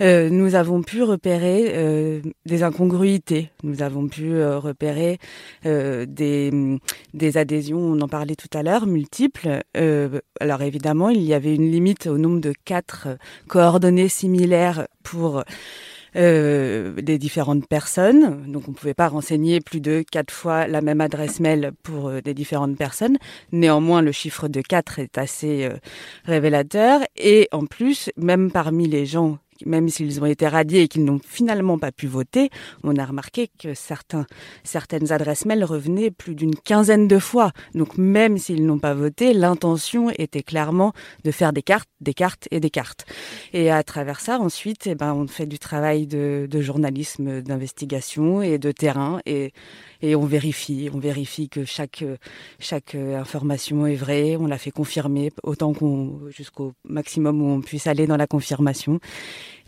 Nous 0.00 0.54
avons 0.54 0.82
pu 0.82 1.02
repérer 1.02 2.22
des 2.46 2.62
incongruités. 2.62 3.50
Nous 3.62 3.82
avons 3.82 4.08
pu 4.08 4.42
repérer 4.44 5.18
des, 6.06 6.78
des 7.14 7.36
adhésions, 7.36 7.78
on 7.78 8.00
en 8.00 8.08
parlait 8.08 8.36
tout 8.36 8.48
à 8.56 8.62
l'heure, 8.62 8.86
multiples. 8.86 9.60
Euh, 9.76 10.20
alors 10.40 10.62
évidemment, 10.62 11.08
il 11.10 11.22
y 11.22 11.34
avait 11.34 11.54
une 11.54 11.70
limite 11.70 12.06
au 12.06 12.18
nombre 12.18 12.40
de 12.40 12.52
quatre 12.64 13.08
coordonnées 13.48 14.08
similaires 14.08 14.86
pour 15.02 15.42
euh, 16.16 17.00
des 17.00 17.18
différentes 17.18 17.68
personnes. 17.68 18.42
Donc 18.50 18.64
on 18.66 18.72
ne 18.72 18.76
pouvait 18.76 18.94
pas 18.94 19.08
renseigner 19.08 19.60
plus 19.60 19.80
de 19.80 20.02
quatre 20.10 20.32
fois 20.32 20.66
la 20.66 20.80
même 20.80 21.00
adresse 21.00 21.38
mail 21.38 21.70
pour 21.84 22.08
euh, 22.08 22.20
des 22.20 22.34
différentes 22.34 22.76
personnes. 22.76 23.16
Néanmoins, 23.52 24.02
le 24.02 24.10
chiffre 24.10 24.48
de 24.48 24.60
quatre 24.60 24.98
est 24.98 25.18
assez 25.18 25.64
euh, 25.64 25.76
révélateur. 26.24 27.00
Et 27.16 27.48
en 27.52 27.66
plus, 27.66 28.10
même 28.16 28.50
parmi 28.50 28.88
les 28.88 29.06
gens 29.06 29.38
même 29.66 29.88
s'ils 29.88 30.22
ont 30.22 30.26
été 30.26 30.46
radiés 30.46 30.82
et 30.82 30.88
qu'ils 30.88 31.04
n'ont 31.04 31.20
finalement 31.24 31.78
pas 31.78 31.92
pu 31.92 32.06
voter, 32.06 32.50
on 32.82 32.96
a 32.96 33.04
remarqué 33.04 33.48
que 33.58 33.74
certains, 33.74 34.26
certaines 34.64 35.12
adresses 35.12 35.46
mail 35.46 35.64
revenaient 35.64 36.10
plus 36.10 36.34
d'une 36.34 36.54
quinzaine 36.54 37.08
de 37.08 37.18
fois. 37.18 37.52
Donc 37.74 37.98
même 37.98 38.38
s'ils 38.38 38.64
n'ont 38.66 38.78
pas 38.78 38.94
voté, 38.94 39.32
l'intention 39.32 40.10
était 40.16 40.42
clairement 40.42 40.92
de 41.24 41.30
faire 41.30 41.52
des 41.52 41.62
cartes, 41.62 41.88
des 42.00 42.14
cartes 42.14 42.48
et 42.50 42.60
des 42.60 42.70
cartes. 42.70 43.04
Et 43.52 43.70
à 43.70 43.82
travers 43.82 44.20
ça, 44.20 44.38
ensuite, 44.38 44.86
eh 44.86 44.94
ben, 44.94 45.14
on 45.14 45.26
fait 45.26 45.46
du 45.46 45.58
travail 45.58 46.06
de, 46.06 46.46
de 46.50 46.60
journalisme, 46.60 47.42
d'investigation 47.42 48.42
et 48.42 48.58
de 48.58 48.72
terrain. 48.72 49.20
Et, 49.26 49.52
et 50.02 50.14
on 50.16 50.24
vérifie, 50.24 50.88
on 50.92 50.98
vérifie 50.98 51.48
que 51.48 51.64
chaque 51.64 52.04
chaque 52.58 52.94
information 52.94 53.86
est 53.86 53.96
vraie. 53.96 54.36
On 54.36 54.46
la 54.46 54.58
fait 54.58 54.70
confirmer 54.70 55.32
autant 55.42 55.72
qu'on 55.72 56.20
jusqu'au 56.28 56.72
maximum 56.84 57.42
où 57.42 57.48
on 57.48 57.60
puisse 57.60 57.86
aller 57.86 58.06
dans 58.06 58.16
la 58.16 58.26
confirmation. 58.26 59.00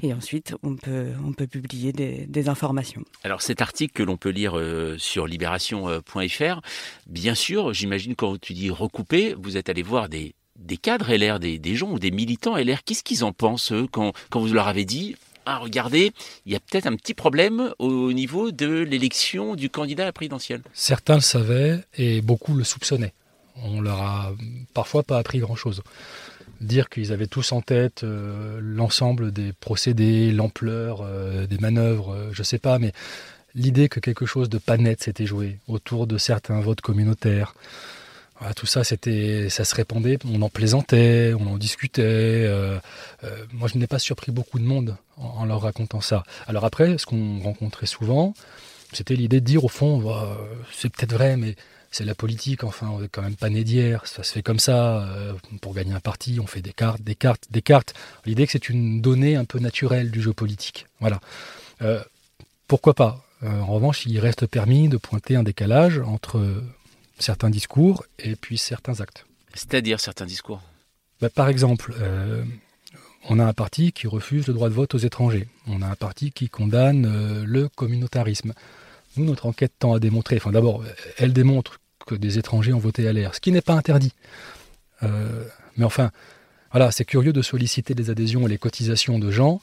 Et 0.02 0.12
ensuite, 0.12 0.54
on 0.62 0.76
peut, 0.76 1.08
on 1.24 1.32
peut 1.32 1.46
publier 1.46 1.92
des, 1.92 2.48
informations. 2.48 3.04
Alors 3.22 3.40
cet 3.40 3.60
article 3.62 3.92
que 3.92 4.02
l'on 4.02 4.16
peut 4.16 4.30
lire 4.30 4.58
sur 4.98 5.26
libération.fr, 5.26 6.60
bien 7.06 7.34
sûr, 7.34 7.72
j'imagine 7.72 8.16
quand 8.16 8.40
tu 8.40 8.52
dis 8.52 8.70
recouper, 8.70 9.34
vous 9.38 9.56
êtes 9.56 9.68
allé 9.68 9.82
voir 9.82 10.08
des, 10.08 10.34
des 10.58 10.76
cadres 10.76 11.14
LR, 11.14 11.38
des, 11.38 11.58
des 11.58 11.76
gens 11.76 11.92
ou 11.92 11.98
des 11.98 12.10
militants 12.10 12.56
LR. 12.56 12.82
Qu'est-ce 12.84 13.04
qu'ils 13.04 13.24
en 13.24 13.32
pensent, 13.32 13.72
eux, 13.72 13.86
quand, 13.90 14.12
quand 14.30 14.40
vous 14.40 14.52
leur 14.52 14.66
avez 14.66 14.84
dit 14.84 15.14
ah, 15.44 15.58
regardez, 15.58 16.12
il 16.46 16.52
y 16.52 16.56
a 16.56 16.60
peut-être 16.60 16.86
un 16.86 16.94
petit 16.94 17.14
problème 17.14 17.72
au 17.78 18.12
niveau 18.12 18.52
de 18.52 18.82
l'élection 18.82 19.56
du 19.56 19.70
candidat 19.70 20.04
à 20.04 20.06
la 20.06 20.12
présidentielle. 20.12 20.62
Certains 20.72 21.16
le 21.16 21.20
savaient 21.20 21.80
et 21.94 22.20
beaucoup 22.20 22.54
le 22.54 22.64
soupçonnaient. 22.64 23.12
On 23.56 23.80
leur 23.80 24.00
a 24.00 24.32
parfois 24.72 25.02
pas 25.02 25.18
appris 25.18 25.38
grand-chose. 25.38 25.82
Dire 26.62 26.88
qu'ils 26.88 27.12
avaient 27.12 27.26
tous 27.26 27.50
en 27.50 27.60
tête 27.60 28.04
euh, 28.04 28.60
l'ensemble 28.62 29.32
des 29.32 29.52
procédés, 29.52 30.30
l'ampleur 30.30 31.00
euh, 31.02 31.46
des 31.46 31.58
manœuvres, 31.58 32.14
euh, 32.14 32.28
je 32.32 32.40
ne 32.40 32.44
sais 32.44 32.58
pas, 32.58 32.78
mais 32.78 32.92
l'idée 33.56 33.88
que 33.88 33.98
quelque 33.98 34.26
chose 34.26 34.48
de 34.48 34.58
pas 34.58 34.76
net 34.76 35.02
s'était 35.02 35.26
joué 35.26 35.58
autour 35.66 36.06
de 36.06 36.18
certains 36.18 36.60
votes 36.60 36.80
communautaires, 36.80 37.54
tout 38.56 38.66
ça, 38.66 38.82
c'était, 38.82 39.48
ça 39.50 39.64
se 39.64 39.72
répandait, 39.72 40.18
on 40.28 40.42
en 40.42 40.48
plaisantait, 40.48 41.32
on 41.38 41.46
en 41.46 41.58
discutait. 41.58 42.02
Euh, 42.02 42.78
moi, 43.52 43.68
je 43.72 43.78
n'ai 43.78 43.86
pas 43.86 44.00
surpris 44.00 44.32
beaucoup 44.32 44.58
de 44.58 44.64
monde 44.64 44.96
en, 45.16 45.44
leur 45.44 45.60
racontant 45.62 46.00
ça. 46.00 46.24
Alors 46.48 46.64
après, 46.64 46.98
ce 46.98 47.06
qu'on 47.06 47.38
rencontrait 47.38 47.86
souvent, 47.86 48.34
c'était 48.92 49.14
l'idée 49.14 49.40
de 49.40 49.46
dire 49.46 49.64
au 49.64 49.68
fond, 49.68 50.02
c'est 50.72 50.88
peut-être 50.88 51.12
vrai, 51.12 51.36
mais 51.36 51.54
c'est 51.92 52.04
la 52.04 52.14
politique, 52.14 52.64
enfin, 52.64 52.88
on 52.88 53.00
n'est 53.00 53.08
quand 53.08 53.22
même 53.22 53.36
pas 53.36 53.50
né 53.50 53.62
d'hier, 53.62 54.06
ça 54.06 54.22
se 54.22 54.32
fait 54.32 54.42
comme 54.42 54.58
ça, 54.58 55.02
euh, 55.04 55.34
pour 55.60 55.74
gagner 55.74 55.92
un 55.92 56.00
parti, 56.00 56.40
on 56.40 56.46
fait 56.46 56.62
des 56.62 56.72
cartes, 56.72 57.02
des 57.02 57.14
cartes, 57.14 57.46
des 57.50 57.62
cartes. 57.62 57.94
L'idée 58.26 58.46
que 58.46 58.52
c'est 58.52 58.68
une 58.68 59.00
donnée 59.00 59.36
un 59.36 59.44
peu 59.44 59.60
naturelle 59.60 60.10
du 60.10 60.20
jeu 60.20 60.32
politique. 60.32 60.86
Voilà. 61.00 61.20
pourquoi 62.66 62.94
pas? 62.94 63.24
En 63.42 63.66
revanche, 63.66 64.06
il 64.06 64.18
reste 64.20 64.46
permis 64.46 64.88
de 64.88 64.96
pointer 64.96 65.36
un 65.36 65.42
décalage 65.42 65.98
entre 65.98 66.40
certains 67.18 67.50
discours 67.50 68.04
et 68.18 68.36
puis 68.36 68.58
certains 68.58 69.00
actes. 69.00 69.24
C'est-à-dire 69.54 70.00
certains 70.00 70.26
discours? 70.26 70.60
Bah, 71.20 71.30
Par 71.30 71.48
exemple, 71.48 71.94
euh, 72.00 72.44
on 73.28 73.38
a 73.38 73.44
un 73.44 73.52
parti 73.52 73.92
qui 73.92 74.06
refuse 74.06 74.46
le 74.48 74.54
droit 74.54 74.68
de 74.68 74.74
vote 74.74 74.94
aux 74.94 74.98
étrangers. 74.98 75.48
On 75.66 75.82
a 75.82 75.86
un 75.86 75.94
parti 75.94 76.32
qui 76.32 76.48
condamne 76.48 77.06
euh, 77.06 77.44
le 77.46 77.68
communautarisme. 77.68 78.52
Nous, 79.16 79.24
notre 79.24 79.46
enquête 79.46 79.72
tend 79.78 79.94
à 79.94 79.98
démontrer, 79.98 80.36
enfin 80.36 80.52
d'abord, 80.52 80.82
elle 81.18 81.34
démontre 81.34 81.80
que 82.04 82.14
des 82.14 82.38
étrangers 82.38 82.72
ont 82.72 82.78
voté 82.78 83.08
à 83.08 83.12
l'air, 83.12 83.34
ce 83.34 83.40
qui 83.40 83.52
n'est 83.52 83.60
pas 83.60 83.74
interdit. 83.74 84.12
Euh, 85.02 85.44
mais 85.76 85.84
enfin, 85.84 86.10
voilà, 86.70 86.90
c'est 86.90 87.04
curieux 87.04 87.32
de 87.32 87.42
solliciter 87.42 87.94
les 87.94 88.10
adhésions 88.10 88.46
et 88.46 88.50
les 88.50 88.58
cotisations 88.58 89.18
de 89.18 89.30
gens 89.30 89.60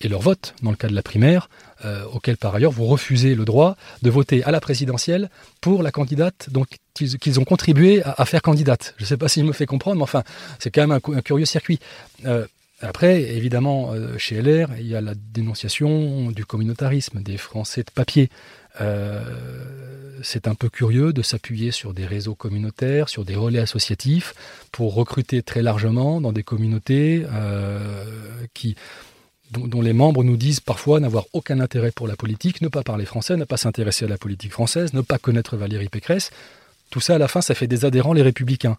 et 0.00 0.08
leur 0.08 0.20
vote, 0.20 0.54
dans 0.62 0.70
le 0.70 0.76
cas 0.76 0.88
de 0.88 0.94
la 0.94 1.02
primaire, 1.02 1.50
euh, 1.84 2.04
auquel 2.12 2.36
par 2.36 2.54
ailleurs 2.54 2.72
vous 2.72 2.86
refusez 2.86 3.34
le 3.34 3.44
droit 3.44 3.76
de 4.02 4.10
voter 4.10 4.42
à 4.44 4.50
la 4.50 4.60
présidentielle 4.60 5.30
pour 5.60 5.82
la 5.82 5.90
candidate 5.90 6.48
qu'ils 6.94 7.40
ont 7.40 7.44
contribué 7.44 8.02
à, 8.04 8.24
faire 8.24 8.42
candidate. 8.42 8.94
Je 8.96 9.04
ne 9.04 9.08
sais 9.08 9.16
pas 9.16 9.28
s'il 9.28 9.44
me 9.44 9.52
fait 9.52 9.66
comprendre, 9.66 9.96
mais 9.96 10.02
enfin, 10.02 10.22
c'est 10.58 10.70
quand 10.70 10.86
même 10.86 10.98
un, 11.14 11.20
curieux 11.20 11.44
circuit. 11.44 11.78
Euh, 12.24 12.46
après, 12.80 13.22
évidemment, 13.22 13.92
euh, 13.92 14.16
chez 14.16 14.40
LR, 14.40 14.70
il 14.78 14.86
y 14.86 14.96
a 14.96 15.02
la 15.02 15.14
dénonciation 15.14 16.30
du 16.30 16.46
communautarisme, 16.46 17.22
des 17.22 17.36
Français 17.36 17.82
de 17.82 17.90
papier. 17.90 18.30
C'est 20.22 20.48
un 20.48 20.54
peu 20.54 20.68
curieux 20.68 21.12
de 21.12 21.22
s'appuyer 21.22 21.70
sur 21.70 21.94
des 21.94 22.06
réseaux 22.06 22.34
communautaires, 22.34 23.08
sur 23.08 23.24
des 23.24 23.34
relais 23.34 23.60
associatifs, 23.60 24.34
pour 24.72 24.94
recruter 24.94 25.42
très 25.42 25.62
largement 25.62 26.20
dans 26.20 26.32
des 26.32 26.42
communautés 26.42 27.24
qui 28.54 28.76
dont, 29.50 29.82
les 29.82 29.92
membres 29.92 30.22
nous 30.22 30.36
disent 30.36 30.60
parfois 30.60 31.00
n'avoir 31.00 31.24
aucun 31.32 31.60
intérêt 31.60 31.90
pour 31.90 32.06
la 32.06 32.16
politique, 32.16 32.62
ne 32.62 32.68
pas 32.68 32.82
parler 32.82 33.04
français, 33.04 33.36
ne 33.36 33.44
pas 33.44 33.56
s'intéresser 33.56 34.04
à 34.04 34.08
la 34.08 34.18
politique 34.18 34.52
française, 34.52 34.92
ne 34.92 35.00
pas 35.00 35.18
connaître 35.18 35.56
Valérie 35.56 35.88
Pécresse. 35.88 36.30
Tout 36.90 37.00
ça, 37.00 37.16
à 37.16 37.18
la 37.18 37.28
fin, 37.28 37.40
ça 37.40 37.54
fait 37.54 37.66
des 37.66 37.84
adhérents 37.84 38.12
les 38.12 38.22
républicains. 38.22 38.78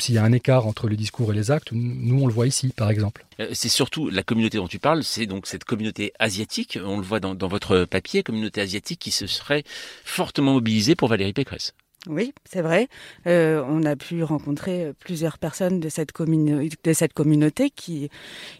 S'il 0.00 0.14
y 0.14 0.18
a 0.18 0.24
un 0.24 0.32
écart 0.32 0.66
entre 0.66 0.88
le 0.88 0.96
discours 0.96 1.32
et 1.32 1.34
les 1.34 1.50
actes, 1.50 1.72
nous 1.72 2.22
on 2.22 2.26
le 2.26 2.32
voit 2.32 2.46
ici, 2.46 2.68
par 2.68 2.88
exemple. 2.88 3.26
Euh, 3.40 3.48
c'est 3.52 3.68
surtout 3.68 4.10
la 4.10 4.22
communauté 4.22 4.58
dont 4.58 4.68
tu 4.68 4.78
parles, 4.78 5.02
c'est 5.02 5.26
donc 5.26 5.46
cette 5.46 5.64
communauté 5.64 6.12
asiatique, 6.18 6.78
on 6.82 6.98
le 6.98 7.02
voit 7.02 7.20
dans, 7.20 7.34
dans 7.34 7.48
votre 7.48 7.84
papier, 7.84 8.22
communauté 8.22 8.60
asiatique 8.60 9.00
qui 9.00 9.10
se 9.10 9.26
serait 9.26 9.64
fortement 10.04 10.52
mobilisée 10.54 10.94
pour 10.94 11.08
Valérie 11.08 11.32
Pécresse. 11.32 11.74
Oui, 12.06 12.32
c'est 12.44 12.62
vrai. 12.62 12.86
Euh, 13.26 13.62
on 13.68 13.82
a 13.84 13.96
pu 13.96 14.22
rencontrer 14.22 14.92
plusieurs 15.00 15.36
personnes 15.36 15.80
de 15.80 15.88
cette, 15.88 16.12
communauté 16.12 17.70
qui, 17.70 18.08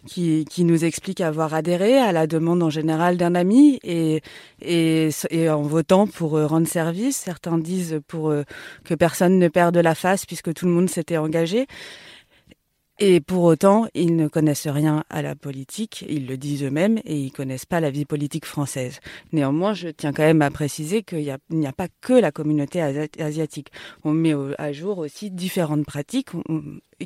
qui, 0.05 0.63
nous 0.65 0.83
expliquent 0.83 1.21
avoir 1.21 1.53
adhéré 1.53 1.97
à 1.97 2.11
la 2.11 2.27
demande 2.27 2.61
en 2.61 2.69
général 2.69 3.15
d'un 3.15 3.35
ami 3.35 3.79
et, 3.83 4.21
et, 4.61 5.49
en 5.49 5.61
votant 5.61 6.05
pour 6.05 6.35
euh, 6.35 6.47
rendre 6.47 6.67
service. 6.67 7.15
Certains 7.15 7.57
disent 7.57 8.01
pour 8.07 8.29
euh, 8.29 8.43
que 8.83 8.93
personne 8.93 9.39
ne 9.39 9.47
perde 9.47 9.77
la 9.77 9.95
face 9.95 10.25
puisque 10.25 10.53
tout 10.53 10.65
le 10.65 10.73
monde 10.73 10.89
s'était 10.89 11.17
engagé. 11.17 11.65
Et 13.01 13.21
pour 13.21 13.43
autant, 13.43 13.87
ils 13.93 14.17
ne 14.17 14.27
connaissent 14.27 14.67
rien 14.67 15.05
à 15.09 15.21
la 15.21 15.33
politique, 15.33 16.03
ils 16.09 16.27
le 16.27 16.35
disent 16.35 16.63
eux-mêmes, 16.63 16.99
et 17.05 17.15
ils 17.15 17.31
connaissent 17.31 17.65
pas 17.65 17.79
la 17.79 17.91
vie 17.91 18.03
politique 18.03 18.45
française. 18.45 18.99
Néanmoins, 19.31 19.73
je 19.73 19.87
tiens 19.87 20.11
quand 20.11 20.23
même 20.23 20.41
à 20.41 20.51
préciser 20.51 21.03
qu'il 21.03 21.33
n'y 21.49 21.67
a, 21.67 21.71
pas 21.71 21.87
que 22.01 22.11
la 22.11 22.33
communauté 22.33 22.81
asiatique. 22.81 23.71
On 24.03 24.11
met 24.11 24.33
à 24.57 24.73
jour 24.73 24.97
aussi 24.97 25.31
différentes 25.31 25.85
pratiques 25.85 26.31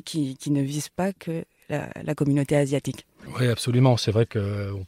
qui, 0.04 0.36
ne 0.48 0.62
visent 0.62 0.88
pas 0.88 1.12
que 1.12 1.44
la, 1.68 2.14
communauté 2.16 2.56
asiatique. 2.56 3.06
Oui, 3.38 3.46
absolument. 3.46 3.96
C'est 3.96 4.10
vrai 4.10 4.26
qu'on 4.26 4.84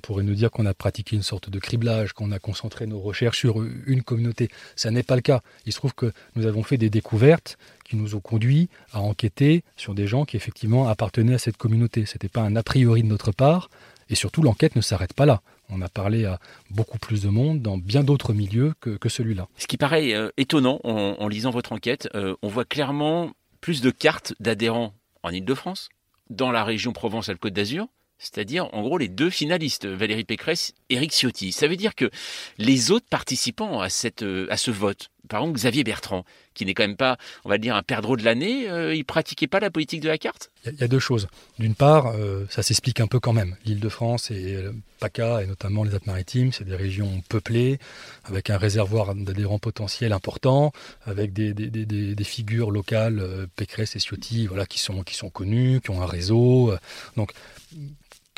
on 0.00 0.06
pourrait 0.06 0.24
nous 0.24 0.34
dire 0.34 0.50
qu'on 0.50 0.64
a 0.64 0.72
pratiqué 0.72 1.14
une 1.14 1.22
sorte 1.22 1.50
de 1.50 1.58
criblage, 1.58 2.14
qu'on 2.14 2.32
a 2.32 2.38
concentré 2.38 2.86
nos 2.86 3.00
recherches 3.00 3.38
sur 3.38 3.62
une 3.62 4.02
communauté. 4.02 4.48
Ça 4.74 4.90
n'est 4.90 5.02
pas 5.02 5.14
le 5.14 5.20
cas. 5.20 5.42
Il 5.66 5.72
se 5.72 5.76
trouve 5.76 5.92
que 5.92 6.10
nous 6.36 6.46
avons 6.46 6.62
fait 6.62 6.78
des 6.78 6.88
découvertes 6.88 7.58
qui 7.84 7.96
nous 7.96 8.14
ont 8.14 8.20
conduit 8.20 8.70
à 8.94 9.02
enquêter 9.02 9.62
sur 9.76 9.94
des 9.94 10.06
gens 10.06 10.24
qui 10.24 10.38
effectivement 10.38 10.88
appartenaient 10.88 11.34
à 11.34 11.38
cette 11.38 11.58
communauté. 11.58 12.06
Ce 12.06 12.14
n'était 12.14 12.30
pas 12.30 12.40
un 12.40 12.56
a 12.56 12.62
priori 12.62 13.02
de 13.02 13.08
notre 13.08 13.30
part. 13.30 13.68
Et 14.08 14.14
surtout, 14.14 14.40
l'enquête 14.42 14.74
ne 14.74 14.80
s'arrête 14.80 15.12
pas 15.12 15.26
là. 15.26 15.42
On 15.68 15.82
a 15.82 15.90
parlé 15.90 16.24
à 16.24 16.40
beaucoup 16.70 16.98
plus 16.98 17.20
de 17.22 17.28
monde 17.28 17.60
dans 17.60 17.76
bien 17.76 18.02
d'autres 18.02 18.32
milieux 18.32 18.72
que, 18.80 19.08
celui-là. 19.08 19.48
Ce 19.58 19.66
qui 19.66 19.76
paraît 19.76 20.14
euh, 20.14 20.30
étonnant 20.38 20.80
en, 20.82 21.28
lisant 21.28 21.50
votre 21.50 21.72
enquête, 21.72 22.08
euh, 22.14 22.34
on 22.40 22.48
voit 22.48 22.64
clairement 22.64 23.32
plus 23.60 23.82
de 23.82 23.90
cartes 23.90 24.32
d'adhérents 24.40 24.94
en 25.22 25.30
Ile-de-France, 25.30 25.90
dans 26.30 26.50
la 26.50 26.64
région 26.64 26.94
Provence-Alpes-Côte 26.94 27.52
d'Azur, 27.52 27.86
c'est-à-dire 28.20 28.68
en 28.72 28.82
gros 28.82 28.98
les 28.98 29.08
deux 29.08 29.30
finalistes, 29.30 29.86
Valérie 29.86 30.24
Pécresse 30.24 30.74
et 30.90 30.94
Éric 30.96 31.12
Ciotti. 31.12 31.52
Ça 31.52 31.66
veut 31.66 31.76
dire 31.76 31.94
que 31.94 32.10
les 32.58 32.90
autres 32.90 33.06
participants 33.08 33.80
à, 33.80 33.88
cette, 33.88 34.22
euh, 34.22 34.46
à 34.50 34.56
ce 34.58 34.70
vote, 34.70 35.08
par 35.28 35.40
exemple 35.40 35.56
Xavier 35.56 35.84
Bertrand, 35.84 36.24
qui 36.52 36.66
n'est 36.66 36.74
quand 36.74 36.82
même 36.82 36.96
pas, 36.96 37.16
on 37.44 37.48
va 37.48 37.56
dire, 37.56 37.74
un 37.74 37.82
perdreau 37.82 38.16
de 38.16 38.24
l'année, 38.24 38.68
euh, 38.68 38.94
il 38.94 39.04
pratiquait 39.04 39.46
pas 39.46 39.60
la 39.60 39.70
politique 39.70 40.00
de 40.00 40.08
la 40.08 40.18
carte? 40.18 40.50
Il 40.66 40.78
y, 40.78 40.84
a 40.84 40.88
deux 40.88 40.98
choses. 40.98 41.28
D'une 41.58 41.74
part, 41.74 42.08
euh, 42.08 42.44
ça 42.50 42.62
s'explique 42.62 43.00
un 43.00 43.06
peu 43.06 43.20
quand 43.20 43.32
même. 43.32 43.56
L'Île-de-France 43.64 44.30
et 44.30 44.58
PACA, 44.98 45.42
et 45.42 45.46
notamment 45.46 45.84
les 45.84 45.94
Alpes-Maritimes, 45.94 46.52
c'est 46.52 46.64
des 46.64 46.76
régions 46.76 47.22
peuplées, 47.30 47.78
avec 48.24 48.50
un 48.50 48.58
réservoir 48.58 49.14
d'adhérents 49.14 49.58
potentiels 49.58 50.12
important, 50.12 50.72
avec 51.06 51.32
des 51.32 52.24
figures 52.24 52.70
locales, 52.70 53.46
Pécresse 53.56 53.96
et 53.96 54.00
Ciotti, 54.00 54.46
voilà, 54.46 54.66
qui 54.66 54.78
sont, 54.78 55.02
qui 55.02 55.14
sont 55.14 55.30
connues, 55.30 55.80
qui 55.80 55.90
ont 55.90 56.02
un 56.02 56.06
réseau. 56.06 56.74
donc 57.16 57.32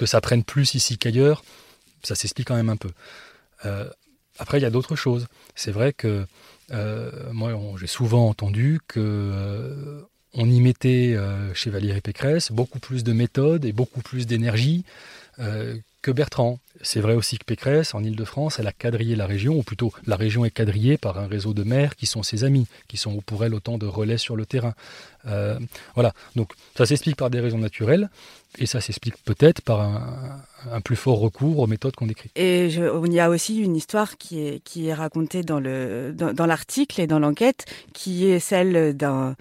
que 0.02 0.06
ça 0.06 0.21
prenne 0.21 0.42
plus 0.42 0.75
ici 0.75 0.99
qu'ailleurs, 0.99 1.44
ça 2.02 2.16
s'explique 2.16 2.49
quand 2.49 2.56
même 2.56 2.71
un 2.71 2.76
peu. 2.76 2.90
Euh, 3.64 3.88
après, 4.40 4.59
il 4.59 4.62
y 4.62 4.64
a 4.64 4.71
d'autres 4.71 4.97
choses. 4.97 5.28
C'est 5.54 5.71
vrai 5.71 5.92
que 5.92 6.26
euh, 6.73 7.32
moi, 7.32 7.56
j'ai 7.78 7.87
souvent 7.87 8.28
entendu 8.28 8.80
que 8.88 8.99
euh, 8.99 10.00
on 10.35 10.50
y 10.50 10.61
mettait 10.61 11.16
chez 11.54 11.71
Valérie 11.71 12.00
Pécresse 12.00 12.50
beaucoup 12.50 12.80
plus 12.80 13.04
de 13.04 13.12
méthode 13.12 13.64
et 13.64 13.71
beaucoup 13.71 14.00
plus 14.00 14.26
d'énergie 14.26 14.85
que 16.02 16.11
Bertrand. 16.11 16.59
C'est 16.85 17.00
vrai 17.00 17.14
aussi 17.14 17.38
que 17.38 17.44
Pécresse, 17.44 17.94
en 17.94 18.02
Ile-de-France, 18.02 18.59
elle 18.59 18.66
a 18.66 18.73
quadrillé 18.73 19.14
la 19.14 19.26
région, 19.26 19.56
ou 19.56 19.62
plutôt 19.62 19.92
la 20.04 20.16
région 20.16 20.44
est 20.44 20.50
quadrillée 20.50 20.99
par 20.99 21.16
un 21.18 21.28
réseau 21.28 21.54
de 21.54 21.62
maires 21.62 21.94
qui 21.94 22.06
sont 22.06 22.25
ses 22.25 22.42
amis, 22.42 22.66
qui 22.88 22.97
sont 22.97 23.21
pour 23.21 23.44
elle 23.44 23.54
autant 23.54 23.78
de 23.78 23.87
relais 23.87 24.18
sur 24.18 24.35
le 24.35 24.44
terrain. 24.44 24.75
Euh, 25.26 25.61
voilà, 25.94 26.12
donc 26.35 26.52
ça 26.76 26.85
s'explique 26.85 27.14
par 27.14 27.30
des 27.30 27.38
raisons 27.38 27.59
naturelles, 27.59 28.11
et 28.59 28.66
ça 28.66 28.80
s'explique 28.80 29.14
peut-être 29.25 29.62
par 29.62 29.80
un, 29.80 30.80
plus 30.80 30.97
fort 30.97 31.21
recours 31.21 31.61
aux 31.61 31.68
méthodes 31.68 31.94
qu'on 31.94 32.06
décrit. 32.06 32.30
Et 32.35 32.66
il 32.66 33.12
y 33.12 33.21
a 33.21 33.30
aussi 33.30 33.59
une 33.59 33.76
histoire 33.76 34.18
qui 34.18 34.40
est, 34.40 34.94
racontée 34.94 35.42
dans 35.44 35.61
l'article 35.61 37.00
et 37.00 37.06
dans 37.06 37.21
l'enquête, 37.21 37.64
qui 37.92 38.26
est 38.26 38.40
celle 38.40 38.97
d'un 38.97 39.37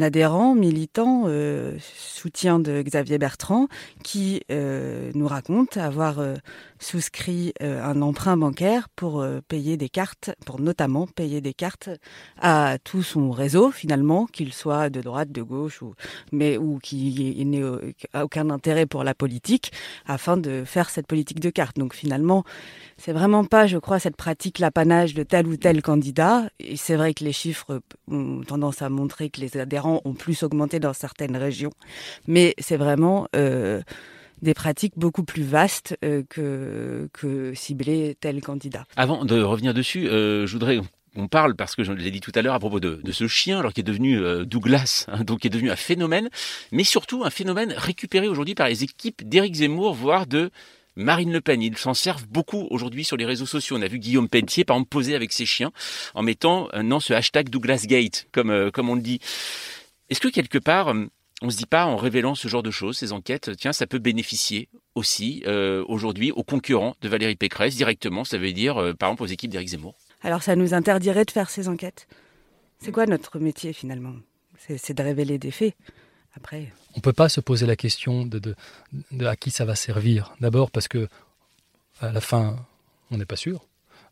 adhérent, 0.00 0.54
militant, 0.54 1.24
euh, 1.26 1.76
soutien 1.80 2.58
de 2.58 2.82
Xavier 2.82 3.18
Bertrand, 3.18 3.68
qui 4.04 4.42
euh, 4.50 5.10
nous 5.14 5.26
raconte 5.26 5.76
avoir 5.76 6.18
euh, 6.18 6.34
souscrit 6.78 7.52
un 7.60 8.02
emprunt 8.02 8.36
bancaire 8.36 8.88
pour 8.94 9.26
payer 9.48 9.76
des 9.76 9.88
cartes, 9.88 10.30
pour 10.46 10.60
notamment 10.60 11.08
payer 11.08 11.40
des 11.40 11.52
cartes 11.52 11.90
à 12.40 12.76
tout 12.84 13.02
son 13.02 13.32
réseau 13.32 13.72
finalement, 13.72 14.26
qu'il 14.26 14.52
soit 14.52 14.88
de 14.88 15.00
droite, 15.00 15.32
de 15.32 15.42
gauche 15.42 15.82
ou 15.82 15.94
mais 16.30 16.56
ou 16.56 16.78
qui 16.78 17.44
n'ait 17.44 17.64
aucun 18.14 18.50
intérêt 18.50 18.86
pour 18.86 19.02
la 19.02 19.14
politique, 19.14 19.72
afin 20.06 20.36
de 20.36 20.62
faire 20.64 20.88
cette 20.90 21.08
politique 21.08 21.40
de 21.40 21.50
cartes. 21.50 21.78
Donc 21.78 21.94
finalement, 21.94 22.44
c'est 22.96 23.12
vraiment 23.12 23.44
pas, 23.44 23.66
je 23.66 23.78
crois, 23.78 23.98
cette 23.98 24.16
pratique 24.16 24.60
l'apanage 24.60 25.14
de 25.14 25.24
tel 25.24 25.48
ou 25.48 25.56
tel 25.56 25.82
candidat. 25.82 26.48
Et 26.60 26.76
c'est 26.76 26.94
vrai 26.94 27.12
que 27.12 27.24
les 27.24 27.32
chiffres 27.32 27.80
ont 28.08 28.42
tendance 28.46 28.82
à 28.82 28.88
montrer 28.88 29.30
que 29.30 29.40
les 29.40 29.56
adhérents 29.56 29.77
ont 29.86 30.14
plus 30.14 30.42
augmenté 30.42 30.80
dans 30.80 30.92
certaines 30.92 31.36
régions, 31.36 31.72
mais 32.26 32.54
c'est 32.58 32.76
vraiment 32.76 33.28
euh, 33.36 33.82
des 34.42 34.54
pratiques 34.54 34.94
beaucoup 34.96 35.24
plus 35.24 35.42
vastes 35.42 35.96
euh, 36.04 36.22
que, 36.28 37.08
que 37.12 37.52
cibler 37.54 38.16
tel 38.20 38.40
candidat. 38.40 38.84
Avant 38.96 39.24
de 39.24 39.40
revenir 39.40 39.74
dessus, 39.74 40.08
euh, 40.08 40.46
je 40.46 40.52
voudrais 40.52 40.80
on 41.16 41.26
parle 41.26 41.56
parce 41.56 41.74
que 41.74 41.82
je 41.82 41.90
l'ai 41.90 42.12
dit 42.12 42.20
tout 42.20 42.30
à 42.36 42.42
l'heure 42.42 42.54
à 42.54 42.60
propos 42.60 42.78
de, 42.78 43.00
ce 43.10 43.26
chien, 43.26 43.58
alors 43.58 43.72
qui 43.72 43.80
est 43.80 43.84
devenu 43.84 44.20
Douglas, 44.44 45.06
hein, 45.08 45.24
donc 45.24 45.40
qui 45.40 45.48
est 45.48 45.50
devenu 45.50 45.70
un 45.70 45.76
phénomène, 45.76 46.28
mais 46.70 46.84
surtout 46.84 47.24
un 47.24 47.30
phénomène 47.30 47.74
récupéré 47.76 48.28
aujourd'hui 48.28 48.54
par 48.54 48.68
les 48.68 48.84
équipes 48.84 49.28
d'Éric 49.28 49.56
Zemmour, 49.56 49.94
voire 49.94 50.26
de 50.26 50.50
Marine 50.98 51.32
Le 51.32 51.40
Pen. 51.40 51.62
Ils 51.62 51.78
s'en 51.78 51.94
servent 51.94 52.26
beaucoup 52.28 52.66
aujourd'hui 52.70 53.04
sur 53.04 53.16
les 53.16 53.24
réseaux 53.24 53.46
sociaux. 53.46 53.76
On 53.78 53.82
a 53.82 53.88
vu 53.88 53.98
Guillaume 53.98 54.28
Pelletier, 54.28 54.64
par 54.64 54.76
exemple, 54.76 54.90
poser 54.90 55.14
avec 55.14 55.32
ses 55.32 55.46
chiens 55.46 55.72
en 56.14 56.22
mettant 56.22 56.68
euh, 56.74 56.82
non 56.82 57.00
ce 57.00 57.14
hashtag 57.14 57.48
Douglasgate, 57.48 58.26
comme, 58.32 58.50
euh, 58.50 58.70
comme 58.70 58.90
on 58.90 58.94
le 58.94 59.00
dit. 59.00 59.20
Est-ce 60.10 60.20
que 60.20 60.28
quelque 60.28 60.58
part, 60.58 60.94
on 61.40 61.50
se 61.50 61.56
dit 61.56 61.66
pas 61.66 61.86
en 61.86 61.96
révélant 61.96 62.34
ce 62.34 62.48
genre 62.48 62.62
de 62.62 62.70
choses, 62.70 62.98
ces 62.98 63.12
enquêtes, 63.12 63.56
tiens, 63.56 63.72
ça 63.72 63.86
peut 63.86 63.98
bénéficier 63.98 64.68
aussi 64.94 65.42
euh, 65.46 65.84
aujourd'hui 65.86 66.32
aux 66.32 66.42
concurrents 66.42 66.96
de 67.00 67.08
Valérie 67.08 67.36
Pécresse 67.36 67.76
directement, 67.76 68.24
ça 68.24 68.38
veut 68.38 68.52
dire 68.52 68.78
euh, 68.78 68.92
par 68.92 69.10
exemple 69.10 69.22
aux 69.22 69.26
équipes 69.26 69.50
d'Éric 69.50 69.68
Zemmour? 69.68 69.94
Alors 70.22 70.42
ça 70.42 70.56
nous 70.56 70.74
interdirait 70.74 71.24
de 71.24 71.30
faire 71.30 71.48
ces 71.48 71.68
enquêtes. 71.68 72.08
C'est 72.80 72.92
quoi 72.92 73.06
notre 73.06 73.38
métier 73.38 73.72
finalement? 73.72 74.14
C'est 74.58 74.94
de 74.94 75.02
révéler 75.02 75.38
des 75.38 75.52
faits. 75.52 75.74
On 76.94 76.98
ne 76.98 77.02
peut 77.02 77.12
pas 77.12 77.28
se 77.28 77.40
poser 77.40 77.66
la 77.66 77.76
question 77.76 78.26
de 78.26 78.54
à 79.24 79.36
qui 79.36 79.50
ça 79.50 79.64
va 79.64 79.74
servir. 79.74 80.34
D'abord 80.40 80.70
parce 80.70 80.88
que 80.88 81.08
à 82.00 82.12
la 82.12 82.20
fin, 82.20 82.56
on 83.10 83.18
n'est 83.18 83.24
pas 83.24 83.36
sûr. 83.36 83.64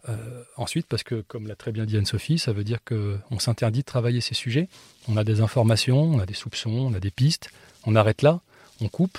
Euh, 0.09 0.43
ensuite, 0.57 0.87
parce 0.87 1.03
que, 1.03 1.23
comme 1.23 1.47
l'a 1.47 1.57
très 1.57 1.73
bien 1.73 1.85
dit 1.85 1.97
Anne-Sophie, 1.97 2.39
ça 2.39 2.53
veut 2.53 2.65
dire 2.65 2.79
qu'on 2.85 3.39
s'interdit 3.39 3.81
de 3.81 3.85
travailler 3.85 4.21
ces 4.21 4.35
sujets. 4.35 4.69
On 5.09 5.17
a 5.17 5.25
des 5.25 5.41
informations, 5.41 6.01
on 6.01 6.21
a 6.21 6.27
des 6.27 6.35
soupçons, 6.35 6.71
on 6.71 6.95
a 6.95 7.01
des 7.01 7.11
pistes. 7.11 7.51
On 7.85 7.97
arrête 7.97 8.23
là, 8.23 8.41
on 8.81 8.89
coupe. 8.89 9.19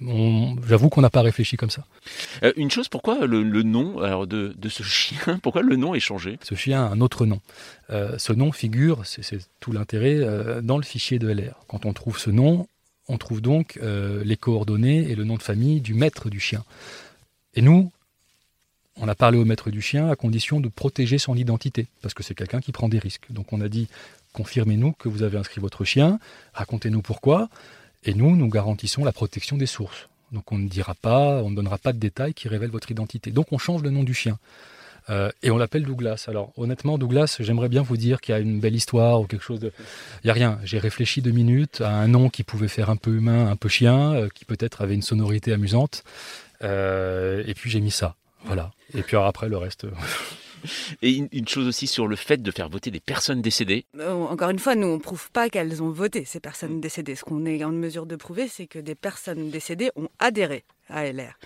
J'avoue 0.00 0.88
qu'on 0.88 1.00
n'a 1.00 1.10
pas 1.10 1.22
réfléchi 1.22 1.56
comme 1.56 1.70
ça. 1.70 1.84
Euh, 2.42 2.52
une 2.56 2.70
chose, 2.70 2.88
pourquoi 2.88 3.26
le, 3.26 3.42
le 3.42 3.62
nom 3.62 4.00
alors 4.00 4.26
de, 4.26 4.54
de, 4.56 4.68
ce 4.68 4.82
chien 4.82 5.38
Pourquoi 5.42 5.62
le 5.62 5.76
nom 5.76 5.94
est 5.94 6.00
changé? 6.00 6.38
Ce 6.42 6.54
chien 6.54 6.84
a 6.84 6.88
un 6.88 7.00
autre 7.00 7.26
nom. 7.26 7.40
Euh, 7.90 8.18
ce 8.18 8.32
nom 8.32 8.52
figure, 8.52 9.04
c'est 9.04 9.38
tout 9.60 9.72
l'intérêt, 9.72 10.16
euh, 10.16 10.60
dans 10.60 10.76
le 10.76 10.84
fichier 10.84 11.18
de 11.18 11.28
LR. 11.28 11.54
Quand 11.68 11.86
on 11.86 11.92
trouve 11.92 12.18
ce 12.18 12.30
nom, 12.30 12.66
on 13.08 13.18
trouve 13.18 13.40
donc 13.40 13.78
les 13.80 14.36
coordonnées 14.36 15.08
et 15.08 15.14
le 15.14 15.22
nom 15.22 15.36
de 15.36 15.42
famille 15.42 15.80
du 15.80 15.94
maître 15.94 16.28
du 16.28 16.40
chien. 16.40 16.64
Et 17.54 17.62
nous, 17.62 17.92
on 18.96 19.08
a 19.08 19.14
parlé 19.14 19.38
au 19.38 19.44
maître 19.44 19.70
du 19.70 19.80
chien 19.80 20.08
à 20.08 20.16
condition 20.16 20.60
de 20.60 20.68
protéger 20.68 21.18
son 21.18 21.36
identité, 21.36 21.86
parce 22.02 22.14
que 22.14 22.22
c'est 22.22 22.34
quelqu'un 22.34 22.60
qui 22.60 22.72
prend 22.72 22.88
des 22.88 22.98
risques. 22.98 23.26
Donc 23.30 23.52
on 23.52 23.60
a 23.60 23.68
dit, 23.68 23.88
confirmez-nous 24.32 24.92
que 24.92 25.08
vous 25.08 25.22
avez 25.22 25.38
inscrit 25.38 25.60
votre 25.60 25.84
chien, 25.84 26.18
racontez-nous 26.54 27.02
pourquoi, 27.02 27.48
et 28.06 28.14
nous, 28.14 28.36
nous 28.36 28.48
garantissons 28.48 29.04
la 29.04 29.12
protection 29.12 29.56
des 29.56 29.66
sources. 29.66 30.08
Donc 30.32 30.50
on 30.52 30.58
ne 30.58 30.68
dira 30.68 30.94
pas, 30.94 31.42
on 31.42 31.50
ne 31.50 31.56
donnera 31.56 31.78
pas 31.78 31.92
de 31.92 31.98
détails 31.98 32.34
qui 32.34 32.48
révèlent 32.48 32.70
votre 32.70 32.90
identité. 32.90 33.30
Donc 33.30 33.48
on 33.52 33.58
change 33.58 33.82
le 33.82 33.90
nom 33.90 34.04
du 34.04 34.14
chien. 34.14 34.38
Euh, 35.08 35.30
et 35.42 35.50
on 35.50 35.58
l'appelle 35.58 35.84
Douglas. 35.84 36.26
Alors 36.28 36.52
honnêtement, 36.56 36.98
Douglas, 36.98 37.36
j'aimerais 37.40 37.68
bien 37.68 37.82
vous 37.82 37.96
dire 37.96 38.20
qu'il 38.20 38.32
y 38.32 38.36
a 38.36 38.40
une 38.40 38.58
belle 38.58 38.74
histoire 38.74 39.20
ou 39.20 39.26
quelque 39.26 39.44
chose 39.44 39.60
de... 39.60 39.72
Il 40.22 40.26
n'y 40.26 40.30
a 40.30 40.34
rien. 40.34 40.58
J'ai 40.64 40.78
réfléchi 40.78 41.20
deux 41.22 41.30
minutes 41.30 41.80
à 41.80 41.90
un 41.90 42.08
nom 42.08 42.28
qui 42.28 42.42
pouvait 42.42 42.68
faire 42.68 42.90
un 42.90 42.96
peu 42.96 43.10
humain, 43.10 43.48
un 43.48 43.56
peu 43.56 43.68
chien, 43.68 44.14
euh, 44.14 44.28
qui 44.34 44.44
peut-être 44.44 44.82
avait 44.82 44.94
une 44.94 45.02
sonorité 45.02 45.52
amusante. 45.52 46.02
Euh, 46.62 47.42
et 47.46 47.54
puis 47.54 47.70
j'ai 47.70 47.80
mis 47.80 47.90
ça. 47.90 48.14
Voilà. 48.44 48.72
Et 48.94 49.02
puis 49.02 49.16
après, 49.16 49.48
le 49.48 49.58
reste. 49.58 49.86
Et 51.02 51.22
une 51.32 51.48
chose 51.48 51.66
aussi 51.66 51.86
sur 51.86 52.06
le 52.06 52.16
fait 52.16 52.42
de 52.42 52.50
faire 52.50 52.68
voter 52.68 52.90
des 52.90 53.00
personnes 53.00 53.42
décédées. 53.42 53.86
Encore 54.00 54.50
une 54.50 54.58
fois, 54.58 54.74
nous, 54.74 54.86
on 54.86 54.94
ne 54.94 55.00
prouve 55.00 55.30
pas 55.30 55.48
qu'elles 55.48 55.82
ont 55.82 55.90
voté, 55.90 56.24
ces 56.24 56.40
personnes 56.40 56.80
décédées. 56.80 57.14
Ce 57.14 57.24
qu'on 57.24 57.44
est 57.46 57.62
en 57.64 57.72
mesure 57.72 58.06
de 58.06 58.16
prouver, 58.16 58.48
c'est 58.48 58.66
que 58.66 58.78
des 58.78 58.94
personnes 58.94 59.50
décédées 59.50 59.90
ont 59.96 60.08
adhéré 60.18 60.64
à 60.88 61.10
LR. 61.10 61.38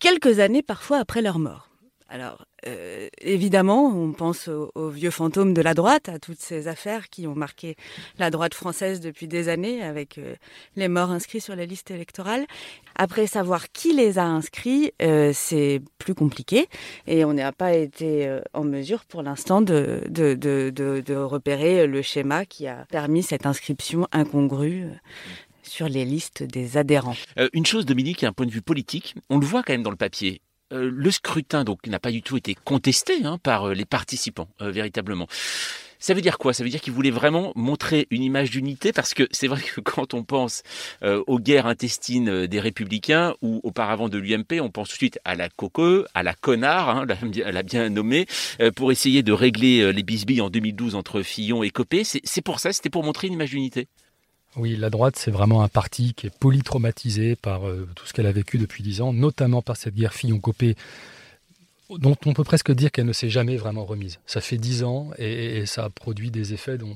Quelques 0.00 0.40
années 0.40 0.62
parfois 0.62 0.98
après 0.98 1.22
leur 1.22 1.38
mort. 1.38 1.70
Alors, 2.10 2.44
euh, 2.66 3.08
évidemment, 3.20 3.86
on 3.86 4.12
pense 4.12 4.48
aux, 4.48 4.90
vieux 4.90 5.10
fantômes 5.10 5.54
de 5.54 5.62
la 5.62 5.72
droite, 5.72 6.08
à 6.08 6.18
toutes 6.18 6.38
ces 6.38 6.68
affaires 6.68 7.08
qui 7.08 7.26
ont 7.26 7.34
marqué 7.34 7.76
la 8.18 8.30
droite 8.30 8.52
française 8.52 9.00
depuis 9.00 9.26
des 9.26 9.48
années, 9.48 9.82
avec 9.82 10.18
euh, 10.18 10.34
les 10.76 10.88
morts 10.88 11.10
inscrits 11.10 11.40
sur 11.40 11.56
la 11.56 11.64
liste 11.64 11.90
électorale. 11.90 12.46
Après, 12.94 13.26
savoir 13.26 13.72
qui 13.72 13.94
les 13.94 14.18
a 14.18 14.24
inscrits, 14.24 14.92
euh, 15.02 15.32
c'est 15.34 15.80
plus 15.98 16.14
compliqué, 16.14 16.68
et 17.06 17.24
on 17.24 17.32
n'a 17.32 17.52
pas 17.52 17.72
été 17.72 18.38
en 18.52 18.64
mesure 18.64 19.06
pour 19.06 19.22
l'instant 19.22 19.62
de, 19.62 20.02
repérer 21.24 21.86
le 21.86 22.02
schéma 22.02 22.44
qui 22.44 22.66
a 22.66 22.84
permis 22.90 23.22
cette 23.22 23.46
inscription 23.46 24.06
incongrue 24.12 24.88
sur 25.62 25.88
les 25.88 26.04
listes 26.04 26.42
des 26.42 26.76
adhérents. 26.76 27.16
Une 27.54 27.64
chose, 27.64 27.86
Dominique, 27.86 28.24
un 28.24 28.32
point 28.32 28.46
de 28.46 28.50
vue 28.50 28.62
politique, 28.62 29.14
on 29.30 29.38
le 29.38 29.46
voit 29.46 29.62
quand 29.62 29.72
même 29.72 29.82
dans 29.82 29.90
le 29.90 29.96
papier 29.96 30.42
euh, 30.72 30.90
le 30.90 31.10
scrutin 31.10 31.62
donc 31.62 31.86
n'a 31.86 31.98
pas 31.98 32.10
du 32.10 32.22
tout 32.22 32.36
été 32.38 32.54
contesté 32.54 33.24
hein, 33.24 33.38
par 33.42 33.68
euh, 33.68 33.74
les 33.74 33.84
participants 33.84 34.48
euh, 34.62 34.70
véritablement. 34.70 35.26
Ça 35.98 36.14
veut 36.14 36.20
dire 36.20 36.38
quoi? 36.38 36.52
Ça 36.52 36.64
veut 36.64 36.70
dire 36.70 36.80
qu'ils 36.80 36.92
voulaient 36.92 37.10
vraiment 37.10 37.52
montrer 37.54 38.06
une 38.10 38.22
image 38.22 38.50
d'unité 38.50 38.92
parce 38.92 39.14
que 39.14 39.28
c'est 39.30 39.46
vrai 39.46 39.62
que 39.62 39.80
quand 39.80 40.12
on 40.12 40.22
pense 40.22 40.62
aux 41.02 41.38
guerres 41.38 41.66
intestines 41.66 42.46
des 42.46 42.60
républicains 42.60 43.34
ou 43.40 43.60
auparavant 43.62 44.10
de 44.10 44.18
l'UMP, 44.18 44.60
on 44.60 44.70
pense 44.70 44.88
tout 44.88 44.94
de 44.94 44.98
suite 44.98 45.18
à 45.24 45.34
la 45.34 45.48
coco, 45.48 46.04
à 46.12 46.22
la 46.22 46.34
connard, 46.34 46.90
hein, 46.90 47.06
la, 47.06 47.52
la, 47.52 47.62
bien 47.62 47.88
nommée, 47.88 48.26
pour 48.76 48.92
essayer 48.92 49.22
de 49.22 49.32
régler 49.32 49.94
les 49.94 50.02
bisbilles 50.02 50.42
en 50.42 50.50
2012 50.50 50.94
entre 50.94 51.22
Fillon 51.22 51.62
et 51.62 51.70
Copé. 51.70 52.04
C'est 52.04 52.42
pour 52.42 52.60
ça, 52.60 52.74
c'était 52.74 52.90
pour 52.90 53.02
montrer 53.02 53.28
une 53.28 53.34
image 53.34 53.52
d'unité. 53.52 53.88
Oui, 54.56 54.76
la 54.76 54.88
droite, 54.88 55.16
c'est 55.16 55.32
vraiment 55.32 55.62
un 55.62 55.68
parti 55.68 56.14
qui 56.14 56.28
est 56.28 56.38
polytraumatisé 56.38 57.34
par 57.34 57.66
euh, 57.66 57.88
tout 57.96 58.06
ce 58.06 58.12
qu'elle 58.12 58.26
a 58.26 58.32
vécu 58.32 58.56
depuis 58.56 58.84
dix 58.84 59.00
ans, 59.00 59.12
notamment 59.12 59.62
par 59.62 59.76
cette 59.76 59.94
guerre 59.94 60.14
Fillon-Copé, 60.14 60.76
dont 61.90 62.16
on 62.24 62.32
peut 62.32 62.44
presque 62.44 62.72
dire 62.72 62.92
qu'elle 62.92 63.06
ne 63.06 63.12
s'est 63.12 63.28
jamais 63.28 63.56
vraiment 63.56 63.84
remise. 63.84 64.20
Ça 64.26 64.40
fait 64.40 64.56
dix 64.56 64.84
ans 64.84 65.10
et, 65.18 65.66
ça 65.66 65.90
produit 65.90 66.30
des 66.30 66.54
effets 66.54 66.78
dont, 66.78 66.94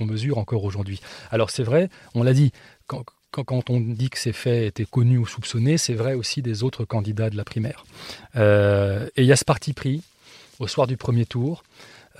on 0.00 0.04
mesure 0.04 0.38
encore 0.38 0.64
aujourd'hui. 0.64 1.00
Alors 1.30 1.50
c'est 1.50 1.64
vrai, 1.64 1.90
on 2.14 2.22
l'a 2.22 2.32
dit, 2.32 2.52
quand, 2.86 3.04
on 3.70 3.80
dit 3.80 4.10
que 4.10 4.18
ces 4.18 4.32
faits 4.32 4.68
étaient 4.68 4.86
connus 4.86 5.18
ou 5.18 5.26
soupçonnés, 5.26 5.76
c'est 5.76 5.94
vrai 5.94 6.14
aussi 6.14 6.40
des 6.40 6.62
autres 6.62 6.84
candidats 6.84 7.30
de 7.30 7.36
la 7.36 7.44
primaire. 7.44 7.84
Euh, 8.36 9.06
et 9.16 9.22
il 9.22 9.26
y 9.26 9.32
a 9.32 9.36
ce 9.36 9.44
parti 9.44 9.72
pris 9.72 10.02
au 10.60 10.66
soir 10.66 10.86
du 10.86 10.96
premier 10.96 11.26
tour 11.26 11.62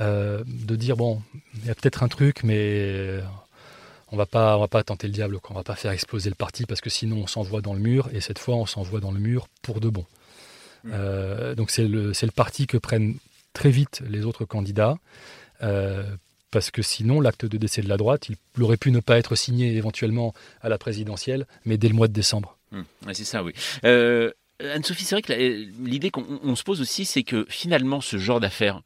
euh, 0.01 0.45
de 0.47 0.77
dire, 0.77 0.97
bon, 0.97 1.23
il 1.55 1.67
y 1.67 1.71
a 1.71 1.75
peut-être 1.75 2.03
un 2.03 2.09
truc, 2.09 2.45
mais 2.45 3.21
on 4.13 4.17
va 4.17 4.27
pas, 4.27 4.57
on 4.57 4.61
va 4.61 4.69
pas 4.69 4.83
tenter 4.83 5.07
le 5.07 5.13
diable, 5.13 5.39
on 5.49 5.55
va 5.55 5.65
pas 5.65 5.77
faire 5.77 5.93
exploser 5.93 6.31
le 6.31 6.35
parti 6.35 6.65
parce 6.67 6.81
que 6.81 6.91
sinon 6.91 7.19
on 7.19 7.27
s'envoie 7.27 7.61
dans 7.61 7.75
le 7.75 7.81
mur 7.81 8.09
et 8.13 8.21
cette 8.21 8.39
fois 8.39 8.57
on 8.57 8.67
s'envoie 8.67 9.01
dans 9.01 9.13
le 9.13 9.21
mur 9.21 9.49
pour 9.63 9.81
de 9.81 9.89
bon. 9.89 10.07
Mmh. 10.85 10.91
Euh, 10.93 11.55
donc 11.55 11.71
c'est 11.71 11.87
le, 11.87 12.13
le 12.13 12.31
parti 12.31 12.67
que 12.67 12.77
prennent 12.79 13.17
très 13.53 13.71
vite 13.71 14.03
les 14.09 14.25
autres 14.25 14.45
candidats. 14.45 14.99
Euh, 15.63 16.05
parce 16.51 16.71
que 16.71 16.81
sinon, 16.81 17.21
l'acte 17.21 17.45
de 17.45 17.59
décès 17.59 17.83
de 17.83 17.89
la 17.89 17.99
droite, 17.99 18.29
il 18.31 18.63
aurait 18.63 18.79
pu 18.79 18.91
ne 18.91 19.01
pas 19.01 19.19
être 19.19 19.35
signé 19.35 19.77
éventuellement 19.77 20.33
à 20.63 20.71
la 20.71 20.79
présidentielle, 20.79 21.47
mais 21.67 21.77
dès 21.77 21.89
le 21.89 21.95
mois 21.95 22.09
de 22.09 22.15
décembre. 22.15 22.57
Mmh. 22.71 22.83
Ouais, 23.07 23.15
c'est 23.15 23.25
ça, 23.25 23.45
oui. 23.45 23.53
Euh, 23.85 24.31
Anne-Sophie, 24.61 25.05
c'est 25.05 25.15
vrai 25.15 25.23
que 25.23 25.33
l'idée 25.85 26.11
qu'on 26.11 26.57
se 26.57 26.63
pose 26.63 26.81
aussi, 26.81 27.05
c'est 27.05 27.23
que 27.23 27.47
finalement, 27.49 28.01
ce 28.01 28.17
genre 28.17 28.41
d'affaires, 28.41 28.83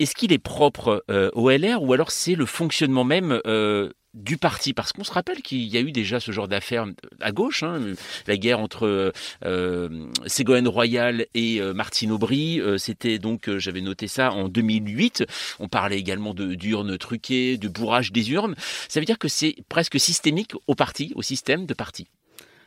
est-ce 0.00 0.14
qu'il 0.14 0.32
est 0.32 0.38
propre 0.38 1.04
euh, 1.10 1.30
au 1.34 1.50
LR 1.50 1.82
ou 1.82 1.92
alors 1.92 2.10
c'est 2.10 2.34
le 2.34 2.46
fonctionnement 2.46 3.04
même 3.04 3.40
euh, 3.46 3.90
du 4.12 4.36
parti? 4.36 4.72
Parce 4.72 4.92
qu'on 4.92 5.04
se 5.04 5.12
rappelle 5.12 5.40
qu'il 5.42 5.62
y 5.62 5.76
a 5.76 5.80
eu 5.80 5.92
déjà 5.92 6.18
ce 6.18 6.32
genre 6.32 6.48
d'affaires 6.48 6.86
à 7.20 7.32
gauche, 7.32 7.62
hein, 7.62 7.80
la 8.26 8.36
guerre 8.36 8.58
entre 8.58 9.12
euh, 9.44 10.06
Ségolène 10.26 10.68
Royal 10.68 11.26
et 11.34 11.60
euh, 11.60 11.74
Martine 11.74 12.10
Aubry, 12.10 12.60
euh, 12.60 12.76
c'était 12.76 13.18
donc, 13.18 13.48
j'avais 13.58 13.82
noté 13.82 14.08
ça, 14.08 14.32
en 14.32 14.48
2008. 14.48 15.24
On 15.60 15.68
parlait 15.68 15.98
également 15.98 16.34
d'urnes 16.34 16.98
truquées, 16.98 17.56
de 17.56 17.68
bourrage 17.68 18.10
des 18.10 18.32
urnes. 18.32 18.56
Ça 18.88 18.98
veut 18.98 19.06
dire 19.06 19.18
que 19.18 19.28
c'est 19.28 19.56
presque 19.68 20.00
systémique 20.00 20.52
au 20.66 20.74
parti, 20.74 21.12
au 21.14 21.22
système 21.22 21.66
de 21.66 21.74
parti. 21.74 22.08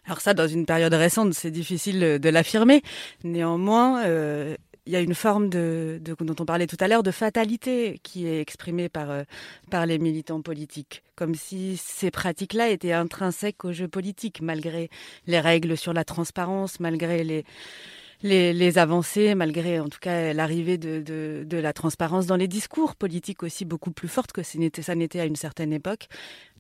Alors 0.07 0.21
ça, 0.21 0.33
dans 0.33 0.47
une 0.47 0.65
période 0.65 0.93
récente, 0.93 1.33
c'est 1.33 1.51
difficile 1.51 1.99
de 1.99 2.29
l'affirmer. 2.29 2.81
Néanmoins, 3.25 4.05
euh, 4.05 4.55
il 4.87 4.93
y 4.93 4.95
a 4.95 5.01
une 5.01 5.13
forme 5.13 5.49
de, 5.49 6.01
dont 6.01 6.35
on 6.39 6.45
parlait 6.45 6.65
tout 6.65 6.77
à 6.79 6.87
l'heure 6.87 7.03
de 7.03 7.11
fatalité 7.11 7.99
qui 8.03 8.25
est 8.25 8.39
exprimée 8.39 8.87
par, 8.87 9.11
euh, 9.11 9.23
par 9.69 9.85
les 9.85 9.99
militants 9.99 10.41
politiques, 10.41 11.03
comme 11.15 11.35
si 11.35 11.75
ces 11.77 12.09
pratiques-là 12.09 12.69
étaient 12.69 12.93
intrinsèques 12.93 13.65
au 13.65 13.73
jeu 13.73 13.89
politique, 13.89 14.41
malgré 14.41 14.89
les 15.27 15.39
règles 15.41 15.75
sur 15.75 15.91
la 15.91 16.05
transparence, 16.05 16.79
malgré 16.79 17.25
les, 17.25 17.43
les, 18.23 18.77
avancées, 18.77 19.35
malgré 19.35 19.79
en 19.81 19.89
tout 19.89 19.99
cas 19.99 20.33
l'arrivée 20.33 20.77
de, 20.77 21.01
de, 21.45 21.57
la 21.57 21.73
transparence 21.73 22.25
dans 22.25 22.37
les 22.37 22.47
discours 22.47 22.95
politiques 22.95 23.43
aussi 23.43 23.65
beaucoup 23.65 23.91
plus 23.91 24.07
forte 24.07 24.31
que 24.31 24.41
ça 24.41 24.95
n'était 24.95 25.19
à 25.19 25.25
une 25.25 25.35
certaine 25.35 25.73
époque. 25.73 26.07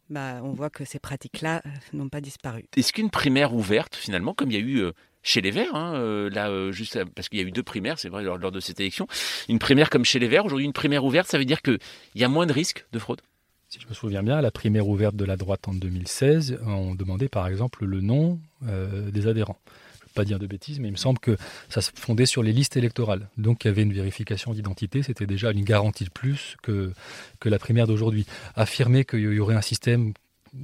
Bah, 0.09 0.39
on 0.43 0.51
voit 0.51 0.69
que 0.69 0.85
ces 0.85 0.99
pratiques-là 0.99 1.61
euh, 1.65 1.69
n'ont 1.91 2.07
pas 2.07 2.21
disparu. 2.21 2.65
Est-ce 2.77 2.93
qu'une 2.93 3.09
primaire 3.09 3.53
ouverte, 3.53 3.95
finalement, 3.95 4.33
comme 4.33 4.51
il 4.51 4.53
y 4.53 4.57
a 4.57 4.65
eu 4.65 4.91
chez 5.27 5.41
les 5.41 5.51
Verts, 5.51 5.75
hein, 5.75 5.93
euh, 5.95 6.29
euh, 6.35 6.71
juste 6.71 7.03
parce 7.15 7.27
qu'il 7.27 7.39
y 7.39 7.43
a 7.43 7.45
eu 7.45 7.51
deux 7.51 7.63
primaires, 7.63 7.99
c'est 7.99 8.09
vrai, 8.09 8.23
lors, 8.23 8.51
de 8.51 8.59
cette 8.59 8.79
élection. 8.79 9.07
Une 9.49 9.59
primaire 9.59 9.89
comme 9.89 10.05
chez 10.05 10.19
les 10.19 10.27
Verts, 10.27 10.45
aujourd'hui 10.45 10.65
une 10.65 10.73
primaire 10.73 11.03
ouverte, 11.03 11.27
ça 11.27 11.37
veut 11.37 11.45
dire 11.45 11.61
qu'il 11.61 11.79
y 12.15 12.23
a 12.23 12.29
moins 12.29 12.45
de 12.45 12.53
risques 12.53 12.85
de 12.93 12.99
fraude? 12.99 13.21
Si 13.67 13.79
je 13.81 13.87
me 13.89 13.93
souviens 13.93 14.23
bien, 14.23 14.39
la 14.39 14.51
primaire 14.51 14.87
ouverte 14.87 15.17
de 15.17 15.25
la 15.25 15.35
droite 15.35 15.67
en 15.67 15.73
2016, 15.73 16.59
on 16.65 16.95
demandait 16.95 17.27
par 17.27 17.47
exemple 17.47 17.83
le 17.83 17.99
nom 17.99 18.39
euh, 18.67 19.11
des 19.11 19.27
adhérents. 19.27 19.59
Je 19.65 20.05
ne 20.05 20.09
veux 20.09 20.13
pas 20.15 20.23
dire 20.23 20.39
de 20.39 20.47
bêtises, 20.47 20.79
mais 20.79 20.87
il 20.87 20.93
me 20.93 20.97
semble 20.97 21.19
que 21.19 21.35
ça 21.67 21.81
se 21.81 21.91
fondait 21.93 22.25
sur 22.25 22.41
les 22.41 22.53
listes 22.53 22.77
électorales. 22.77 23.27
Donc 23.37 23.65
il 23.65 23.67
y 23.67 23.71
avait 23.71 23.83
une 23.83 23.91
vérification 23.91 24.53
d'identité, 24.53 25.03
c'était 25.03 25.27
déjà 25.27 25.51
une 25.51 25.65
garantie 25.65 26.05
de 26.05 26.09
plus 26.09 26.55
que, 26.63 26.93
que 27.41 27.49
la 27.49 27.59
primaire 27.59 27.87
d'aujourd'hui. 27.87 28.25
Affirmer 28.55 29.03
qu'il 29.03 29.19
y 29.19 29.39
aurait 29.39 29.55
un 29.55 29.61
système 29.61 30.13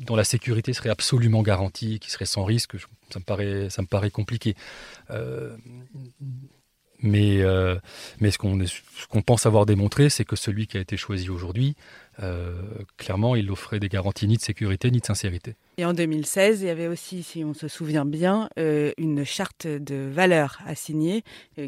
dont 0.05 0.15
la 0.15 0.23
sécurité 0.23 0.73
serait 0.73 0.89
absolument 0.89 1.41
garantie, 1.41 1.99
qui 1.99 2.11
serait 2.11 2.25
sans 2.25 2.43
risque, 2.43 2.75
ça 3.09 3.19
me 3.19 3.85
paraît, 3.85 4.09
compliqué. 4.09 4.55
Euh, 5.09 5.55
mais, 7.03 7.41
euh, 7.41 7.75
mais 8.19 8.31
ce 8.31 8.37
qu'on 8.37 9.21
pense 9.21 9.45
avoir 9.45 9.65
démontré, 9.65 10.09
c'est 10.09 10.25
que 10.25 10.35
celui 10.35 10.67
qui 10.67 10.77
a 10.77 10.79
été 10.79 10.97
choisi 10.97 11.29
aujourd'hui, 11.29 11.75
euh, 12.21 12.53
clairement, 12.97 13.35
il 13.35 13.51
offrait 13.51 13.79
des 13.79 13.89
garanties 13.89 14.27
ni 14.27 14.37
de 14.37 14.41
sécurité 14.41 14.89
ni 14.89 14.99
de 14.99 15.05
sincérité. 15.05 15.55
Et 15.77 15.85
en 15.85 15.93
2016, 15.93 16.61
il 16.61 16.67
y 16.67 16.69
avait 16.69 16.87
aussi, 16.87 17.23
si 17.23 17.43
on 17.43 17.53
se 17.53 17.67
souvient 17.67 18.05
bien, 18.05 18.49
euh, 18.59 18.91
une 18.97 19.25
charte 19.25 19.65
de 19.67 20.07
valeurs 20.11 20.59
à 20.65 20.75
signer 20.75 21.23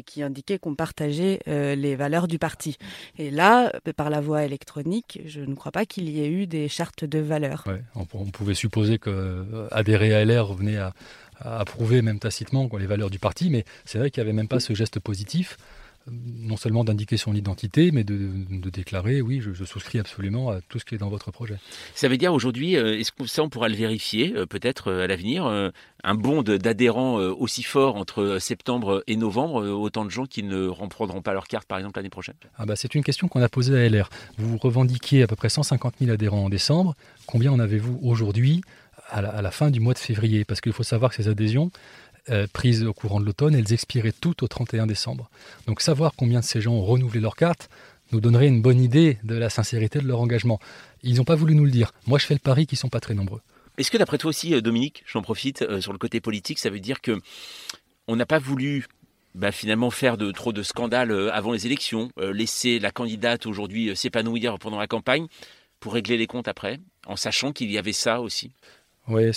qui 0.06 0.22
indiquait 0.22 0.58
qu'on 0.58 0.74
partageait 0.74 1.40
les 1.46 1.96
valeurs 1.96 2.28
du 2.28 2.38
parti. 2.38 2.76
Et 3.18 3.30
là, 3.30 3.72
par 3.96 4.08
la 4.08 4.20
voie 4.20 4.44
électronique, 4.44 5.20
je 5.26 5.40
ne 5.40 5.54
crois 5.54 5.72
pas 5.72 5.84
qu'il 5.84 6.08
y 6.08 6.22
ait 6.22 6.30
eu 6.30 6.46
des 6.46 6.68
chartes 6.68 7.04
de 7.04 7.18
valeurs. 7.18 7.64
on, 7.94 8.06
on, 8.14 8.26
pouvait 8.26 8.54
supposer 8.54 8.98
que 8.98 9.44
adhérer 9.72 10.14
à 10.14 10.24
LR 10.24 10.46
revenait 10.46 10.78
à 10.78 10.94
approuver 11.40 12.02
même 12.02 12.18
tacitement 12.18 12.68
les 12.78 12.86
valeurs 12.86 13.10
du 13.10 13.18
parti, 13.18 13.50
mais 13.50 13.64
c'est 13.84 13.98
vrai 13.98 14.10
qu'il 14.10 14.22
n'y 14.22 14.28
avait 14.28 14.36
même 14.36 14.48
pas 14.48 14.60
ce 14.60 14.74
geste 14.74 15.00
positif, 15.00 15.56
euh, 16.08 16.10
non 16.38 16.56
seulement 16.56 16.84
d'indiquer 16.84 17.16
son 17.16 17.34
identité, 17.34 17.90
mais 17.92 18.04
de, 18.04 18.70
déclarer 18.70 19.20
oui, 19.20 19.40
je, 19.40 19.64
souscris 19.64 19.98
absolument 19.98 20.50
à 20.50 20.60
tout 20.60 20.78
ce 20.78 20.84
qui 20.84 20.94
est 20.94 20.98
dans 20.98 21.08
votre 21.08 21.30
projet. 21.30 21.56
Ça 21.94 22.08
veut 22.08 22.16
dire 22.16 22.32
aujourd'hui, 22.32 22.76
euh, 22.76 22.98
est-ce 22.98 23.12
que 23.12 23.26
ça 23.26 23.42
on 23.42 23.48
pourra 23.48 23.68
le 23.68 23.74
vérifier 23.74 24.34
euh, 24.36 24.46
peut-être 24.46 24.92
à 24.92 25.06
l'avenir, 25.06 25.46
un 26.04 26.14
bond 26.14 26.42
d'adhérents 26.42 27.16
aussi 27.16 27.62
fort 27.62 27.96
entre 27.96 28.38
septembre 28.40 29.02
et 29.06 29.16
novembre, 29.16 29.66
autant 29.68 30.04
de 30.04 30.10
gens 30.10 30.26
qui 30.26 30.42
ne 30.42 30.66
reprendront 30.66 31.22
pas 31.22 31.32
leur 31.32 31.48
carte 31.48 31.66
par 31.66 31.78
exemple 31.78 31.98
l'année 31.98 32.10
prochaine? 32.10 32.36
Ah 32.56 32.66
bah, 32.66 32.76
C'est 32.76 32.94
une 32.94 33.02
question 33.02 33.28
qu'on 33.28 33.42
a 33.42 33.48
posée 33.48 33.78
à 33.78 33.88
LR. 33.88 34.08
Vous 34.38 34.56
revendiquiez 34.58 35.22
à 35.22 35.26
peu 35.26 35.36
près 35.36 35.48
150 35.48 35.94
000 36.00 36.12
adhérents 36.12 36.44
en 36.44 36.48
décembre. 36.48 36.94
Combien 37.26 37.52
en 37.52 37.58
avez-vous 37.58 37.98
aujourd'hui? 38.02 38.62
À 39.08 39.42
la, 39.42 39.50
fin 39.50 39.70
du 39.70 39.80
mois 39.80 39.94
de 39.94 39.98
février, 39.98 40.44
parce 40.44 40.60
qu'il 40.60 40.72
faut 40.72 40.82
savoir 40.82 41.10
que 41.10 41.16
ces 41.16 41.28
adhésions, 41.28 41.70
euh, 42.28 42.48
prises 42.52 42.82
au 42.82 42.92
courant 42.92 43.20
de 43.20 43.24
l'automne, 43.24 43.54
elles 43.54 43.72
expiraient 43.72 44.12
toutes 44.12 44.42
au 44.42 44.48
31 44.48 44.86
décembre. 44.86 45.30
Donc 45.68 45.80
savoir 45.80 46.12
combien 46.16 46.40
de 46.40 46.44
ces 46.44 46.60
gens 46.60 46.72
ont 46.72 46.84
renouvelé 46.84 47.20
leur 47.20 47.36
carte 47.36 47.70
nous 48.10 48.20
donnerait 48.20 48.48
une 48.48 48.62
bonne 48.62 48.80
idée 48.80 49.18
de 49.22 49.36
la 49.36 49.48
sincérité 49.48 50.00
de 50.00 50.08
leur 50.08 50.20
engagement. 50.20 50.60
Ils 51.02 51.16
n'ont 51.16 51.24
pas 51.24 51.36
voulu 51.36 51.54
nous 51.54 51.64
le 51.64 51.70
dire. 51.70 51.92
Moi, 52.06 52.18
je 52.18 52.26
fais 52.26 52.34
le 52.34 52.40
pari 52.40 52.66
qu'ils 52.66 52.76
ne 52.76 52.80
sont 52.80 52.88
pas 52.88 52.98
très 52.98 53.14
nombreux. 53.14 53.42
Est-ce 53.78 53.92
que 53.92 53.96
d'après 53.96 54.18
toi 54.18 54.30
aussi, 54.30 54.54
euh, 54.54 54.60
Dominique, 54.60 55.04
j'en 55.06 55.22
profite, 55.22 55.62
euh, 55.62 55.80
sur 55.80 55.92
le 55.92 55.98
côté 55.98 56.20
politique, 56.20 56.58
ça 56.58 56.70
veut 56.70 56.80
dire 56.80 57.00
que 57.00 57.20
on 58.08 58.16
n'a 58.16 58.26
pas 58.26 58.38
voulu 58.40 58.86
bah, 59.36 59.52
finalement 59.52 59.90
faire 59.90 60.16
de, 60.16 60.32
trop 60.32 60.52
de 60.52 60.64
scandales 60.64 61.12
avant 61.30 61.52
les 61.52 61.66
élections, 61.66 62.10
laisser 62.16 62.78
la 62.78 62.90
candidate 62.90 63.46
aujourd'hui 63.46 63.94
s'épanouir 63.96 64.58
pendant 64.58 64.78
la 64.78 64.86
campagne 64.86 65.26
pour 65.80 65.94
régler 65.94 66.16
les 66.16 66.26
comptes 66.26 66.48
après, 66.48 66.80
en 67.06 67.16
sachant 67.16 67.52
qu'il 67.52 67.70
y 67.70 67.78
avait 67.78 67.92
ça 67.92 68.20
aussi? 68.20 68.52
Oui, 69.08 69.30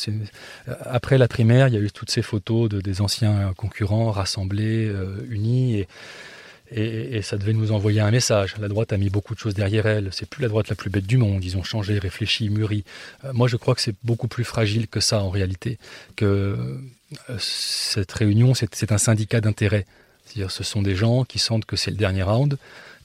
après 0.86 1.18
la 1.18 1.28
primaire, 1.28 1.68
il 1.68 1.74
y 1.74 1.78
a 1.78 1.80
eu 1.80 1.92
toutes 1.92 2.12
ces 2.12 2.22
photos 2.22 2.70
de, 2.70 2.82
des 2.82 3.02
anciens 3.02 3.54
concurrents 3.56 4.12
rassemblés, 4.12 4.88
euh, 4.88 5.26
unis, 5.30 5.86
et, 6.72 7.22
ça 7.22 7.38
devait 7.38 7.54
nous 7.54 7.72
envoyer 7.72 8.00
un 8.00 8.12
message. 8.12 8.56
La 8.60 8.68
droite 8.68 8.94
a 8.94 8.98
mis 8.98 9.10
beaucoup 9.10 9.34
de 9.34 9.40
choses 9.40 9.54
derrière 9.54 9.86
elle. 9.86 10.10
C'est 10.12 10.28
plus 10.28 10.42
la 10.42 10.50
droite 10.50 10.70
la 10.70 10.76
plus 10.76 10.90
bête 10.90 11.08
du 11.08 11.18
monde. 11.18 11.44
Ils 11.44 11.58
ont 11.58 11.64
changé, 11.64 11.98
réfléchi, 11.98 12.50
mûri. 12.50 12.84
Euh, 13.26 13.34
moi, 13.34 13.48
je 13.48 13.58
crois 13.58 13.76
que 13.76 13.82
c'est 13.82 13.96
beaucoup 14.04 14.28
plus 14.28 14.44
fragile 14.44 14.88
que 14.88 15.00
ça 15.00 15.22
en 15.22 15.30
réalité. 15.30 15.80
Que 16.16 16.26
euh, 17.30 17.38
cette 17.40 18.12
réunion, 18.12 18.54
c'est 18.54 18.92
un 18.92 18.98
syndicat 18.98 19.42
d'intérêt. 19.42 19.86
C'est-à-dire, 20.26 20.52
ce 20.52 20.64
sont 20.64 20.84
des 20.84 20.96
gens 20.96 21.24
qui 21.24 21.40
sentent 21.40 21.66
que 21.66 21.76
c'est 21.76 21.90
le 21.90 21.98
dernier 21.98 22.22
round, 22.22 22.58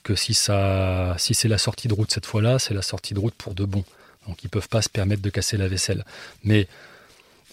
que 0.03 0.13
si 0.13 0.35
ça, 0.35 1.15
si 1.17 1.33
c'est 1.33 1.47
la 1.47 1.57
sortie 1.57 1.87
de 1.87 1.93
route 1.93 2.11
cette 2.11 2.27
fois-là, 2.27 2.59
c'est 2.59 2.75
la 2.75 2.83
sortie 2.83 3.15
de 3.15 3.19
route 3.19 3.33
pour 3.33 3.55
de 3.55 3.65
bon. 3.65 3.83
Donc 4.27 4.43
ils 4.43 4.47
ne 4.47 4.49
peuvent 4.49 4.69
pas 4.69 4.81
se 4.81 4.89
permettre 4.89 5.21
de 5.21 5.29
casser 5.29 5.57
la 5.57 5.67
vaisselle. 5.67 6.05
Mais 6.43 6.67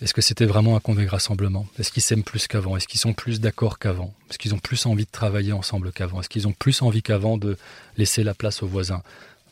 est-ce 0.00 0.14
que 0.14 0.20
c'était 0.20 0.46
vraiment 0.46 0.74
un 0.76 0.80
congrès 0.80 1.06
rassemblement? 1.06 1.66
Est-ce 1.78 1.92
qu'ils 1.92 2.02
s'aiment 2.02 2.24
plus 2.24 2.48
qu'avant? 2.48 2.76
Est-ce 2.76 2.88
qu'ils 2.88 3.00
sont 3.00 3.12
plus 3.12 3.40
d'accord 3.40 3.78
qu'avant? 3.78 4.12
Est-ce 4.30 4.38
qu'ils 4.38 4.54
ont 4.54 4.58
plus 4.58 4.86
envie 4.86 5.04
de 5.04 5.10
travailler 5.10 5.52
ensemble 5.52 5.92
qu'avant? 5.92 6.20
Est-ce 6.20 6.28
qu'ils 6.28 6.48
ont 6.48 6.52
plus 6.52 6.82
envie 6.82 7.02
qu'avant 7.02 7.38
de 7.38 7.56
laisser 7.96 8.24
la 8.24 8.34
place 8.34 8.62
aux 8.62 8.66
voisins? 8.66 9.02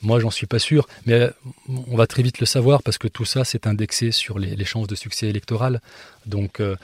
Moi, 0.03 0.19
j'en 0.19 0.31
suis 0.31 0.47
pas 0.47 0.59
sûr, 0.59 0.89
mais 1.07 1.31
on 1.69 1.95
va 1.95 2.07
très 2.07 2.23
vite 2.23 2.41
le 2.41 2.47
savoir 2.47 2.83
parce 2.83 2.97
que 2.99 3.07
tout 3.07 3.27
ça, 3.27 3.45
c'est 3.45 3.67
indexé 3.67 4.13
sur 4.13 4.39
les, 4.39 4.65
chances 4.65 4.89
de 4.89 4.95
succès 4.95 5.29
électoral. 5.29 5.81
Donc, 6.27 6.59
euh, 6.59 6.75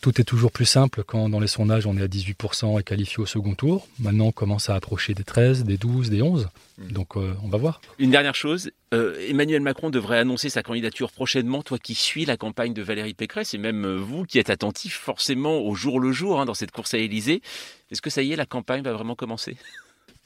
tout 0.00 0.20
est 0.20 0.24
toujours 0.24 0.52
plus 0.52 0.66
simple 0.66 1.02
quand 1.04 1.28
dans 1.28 1.40
les 1.40 1.46
sondages 1.46 1.86
on 1.86 1.96
est 1.96 2.02
à 2.02 2.06
18% 2.06 2.80
et 2.80 2.82
qualifié 2.82 3.18
au 3.18 3.26
second 3.26 3.54
tour. 3.54 3.88
Maintenant 3.98 4.26
on 4.26 4.32
commence 4.32 4.68
à 4.70 4.74
approcher 4.74 5.14
des 5.14 5.24
13, 5.24 5.64
des 5.64 5.76
12, 5.76 6.10
des 6.10 6.22
11. 6.22 6.48
Hmm. 6.78 6.92
Donc 6.92 7.16
euh, 7.16 7.34
on 7.42 7.48
va 7.48 7.58
voir. 7.58 7.80
Une 7.98 8.10
dernière 8.10 8.34
chose, 8.34 8.70
euh, 8.94 9.18
Emmanuel 9.28 9.60
Macron 9.60 9.90
devrait 9.90 10.18
annoncer 10.18 10.48
sa 10.48 10.62
candidature 10.62 11.10
prochainement. 11.10 11.62
Toi 11.62 11.78
qui 11.78 11.94
suis 11.94 12.24
la 12.24 12.36
campagne 12.36 12.74
de 12.74 12.82
Valérie 12.82 13.14
Pécresse 13.14 13.54
et 13.54 13.58
même 13.58 13.84
euh, 13.84 13.96
vous 13.96 14.24
qui 14.24 14.38
êtes 14.38 14.50
attentif 14.50 14.96
forcément 14.96 15.60
au 15.60 15.74
jour 15.74 16.00
le 16.00 16.12
jour 16.12 16.40
hein, 16.40 16.44
dans 16.44 16.54
cette 16.54 16.70
course 16.70 16.94
à 16.94 16.98
Élysée, 16.98 17.42
est-ce 17.90 18.02
que 18.02 18.10
ça 18.10 18.22
y 18.22 18.32
est, 18.32 18.36
la 18.36 18.46
campagne 18.46 18.82
va 18.82 18.92
vraiment 18.92 19.14
commencer? 19.14 19.56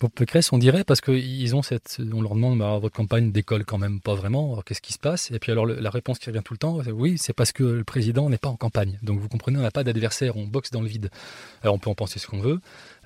Pour 0.00 0.10
Pécresse, 0.10 0.50
on 0.52 0.58
dirait, 0.58 0.82
parce 0.82 1.02
qu'ils 1.02 1.54
ont 1.54 1.62
cette. 1.62 1.98
On 2.12 2.22
leur 2.22 2.34
demande, 2.34 2.58
bah, 2.58 2.78
votre 2.78 2.96
campagne 2.96 3.30
décolle 3.30 3.66
quand 3.66 3.76
même 3.76 4.00
pas 4.00 4.14
vraiment, 4.14 4.60
qu'est-ce 4.62 4.80
qui 4.80 4.94
se 4.94 4.98
passe? 4.98 5.30
Et 5.30 5.38
puis 5.38 5.52
alors, 5.52 5.66
la 5.66 5.90
réponse 5.90 6.18
qui 6.18 6.30
revient 6.30 6.40
tout 6.42 6.54
le 6.54 6.58
temps, 6.58 6.80
c'est 6.82 6.90
oui, 6.90 7.18
c'est 7.18 7.34
parce 7.34 7.52
que 7.52 7.62
le 7.62 7.84
président 7.84 8.30
n'est 8.30 8.38
pas 8.38 8.48
en 8.48 8.56
campagne. 8.56 8.98
Donc 9.02 9.20
vous 9.20 9.28
comprenez, 9.28 9.58
on 9.58 9.62
n'a 9.62 9.70
pas 9.70 9.84
d'adversaire, 9.84 10.38
on 10.38 10.46
boxe 10.46 10.70
dans 10.70 10.80
le 10.80 10.88
vide. 10.88 11.10
Alors 11.62 11.74
on 11.74 11.78
peut 11.78 11.90
en 11.90 11.94
penser 11.94 12.18
ce 12.18 12.26
qu'on 12.26 12.40
veut. 12.40 12.60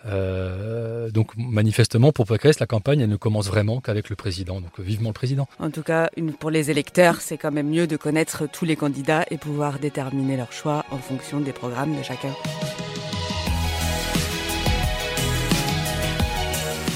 Euh, 0.06 1.10
donc 1.10 1.36
manifestement, 1.36 2.12
pour 2.12 2.26
Pécresse, 2.26 2.60
la 2.60 2.66
campagne, 2.66 3.00
elle 3.00 3.08
ne 3.08 3.16
commence 3.16 3.48
vraiment 3.48 3.80
qu'avec 3.80 4.08
le 4.08 4.14
président. 4.14 4.60
Donc 4.60 4.78
vivement 4.78 5.10
le 5.10 5.14
président. 5.14 5.48
En 5.58 5.70
tout 5.70 5.82
cas, 5.82 6.10
pour 6.38 6.50
les 6.50 6.70
électeurs, 6.70 7.20
c'est 7.20 7.38
quand 7.38 7.50
même 7.50 7.70
mieux 7.70 7.88
de 7.88 7.96
connaître 7.96 8.46
tous 8.46 8.64
les 8.64 8.76
candidats 8.76 9.24
et 9.32 9.36
pouvoir 9.36 9.80
déterminer 9.80 10.36
leur 10.36 10.52
choix 10.52 10.84
en 10.92 10.98
fonction 10.98 11.40
des 11.40 11.52
programmes 11.52 11.96
de 11.98 12.04
chacun. 12.04 12.34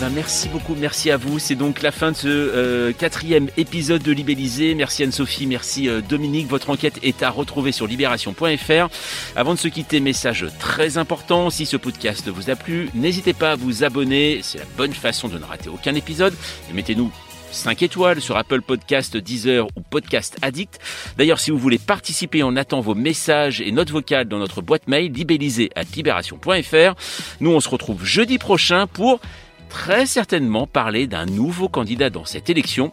Ben, 0.00 0.10
merci 0.10 0.48
beaucoup, 0.48 0.76
merci 0.76 1.10
à 1.10 1.16
vous. 1.16 1.40
C'est 1.40 1.56
donc 1.56 1.82
la 1.82 1.90
fin 1.90 2.12
de 2.12 2.16
ce 2.16 2.28
euh, 2.28 2.92
quatrième 2.92 3.48
épisode 3.56 4.00
de 4.00 4.12
Libellisé. 4.12 4.76
Merci 4.76 5.02
Anne-Sophie, 5.02 5.46
merci 5.46 5.88
euh, 5.88 6.00
Dominique. 6.00 6.46
Votre 6.46 6.70
enquête 6.70 7.00
est 7.02 7.24
à 7.24 7.30
retrouver 7.30 7.72
sur 7.72 7.88
libération.fr. 7.88 8.88
Avant 9.34 9.54
de 9.54 9.58
se 9.58 9.66
quitter, 9.66 9.98
message 9.98 10.46
très 10.60 10.98
important. 10.98 11.50
Si 11.50 11.66
ce 11.66 11.76
podcast 11.76 12.28
vous 12.28 12.48
a 12.48 12.54
plu, 12.54 12.90
n'hésitez 12.94 13.32
pas 13.32 13.52
à 13.52 13.56
vous 13.56 13.82
abonner. 13.82 14.38
C'est 14.42 14.58
la 14.58 14.66
bonne 14.76 14.92
façon 14.92 15.26
de 15.26 15.36
ne 15.36 15.44
rater 15.44 15.68
aucun 15.68 15.96
épisode. 15.96 16.34
Et 16.70 16.74
mettez-nous 16.74 17.10
5 17.50 17.82
étoiles 17.82 18.20
sur 18.20 18.36
Apple 18.36 18.62
Podcast, 18.62 19.16
Deezer 19.16 19.66
ou 19.74 19.80
Podcast 19.80 20.36
Addict. 20.42 20.78
D'ailleurs, 21.16 21.40
si 21.40 21.50
vous 21.50 21.58
voulez 21.58 21.78
participer, 21.78 22.44
on 22.44 22.54
attend 22.54 22.80
vos 22.80 22.94
messages 22.94 23.60
et 23.60 23.72
notes 23.72 23.90
vocales 23.90 24.28
dans 24.28 24.38
notre 24.38 24.62
boîte 24.62 24.86
mail 24.86 25.10
libellisé 25.10 25.70
à 25.74 25.82
libération.fr. 25.82 26.94
Nous, 27.40 27.50
on 27.50 27.58
se 27.58 27.68
retrouve 27.68 28.04
jeudi 28.04 28.38
prochain 28.38 28.86
pour 28.86 29.20
très 29.68 30.06
certainement 30.06 30.66
parler 30.66 31.06
d'un 31.06 31.26
nouveau 31.26 31.68
candidat 31.68 32.10
dans 32.10 32.24
cette 32.24 32.50
élection. 32.50 32.92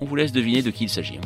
On 0.00 0.06
vous 0.06 0.16
laisse 0.16 0.32
deviner 0.32 0.62
de 0.62 0.70
qui 0.70 0.84
il 0.84 0.90
s'agit. 0.90 1.20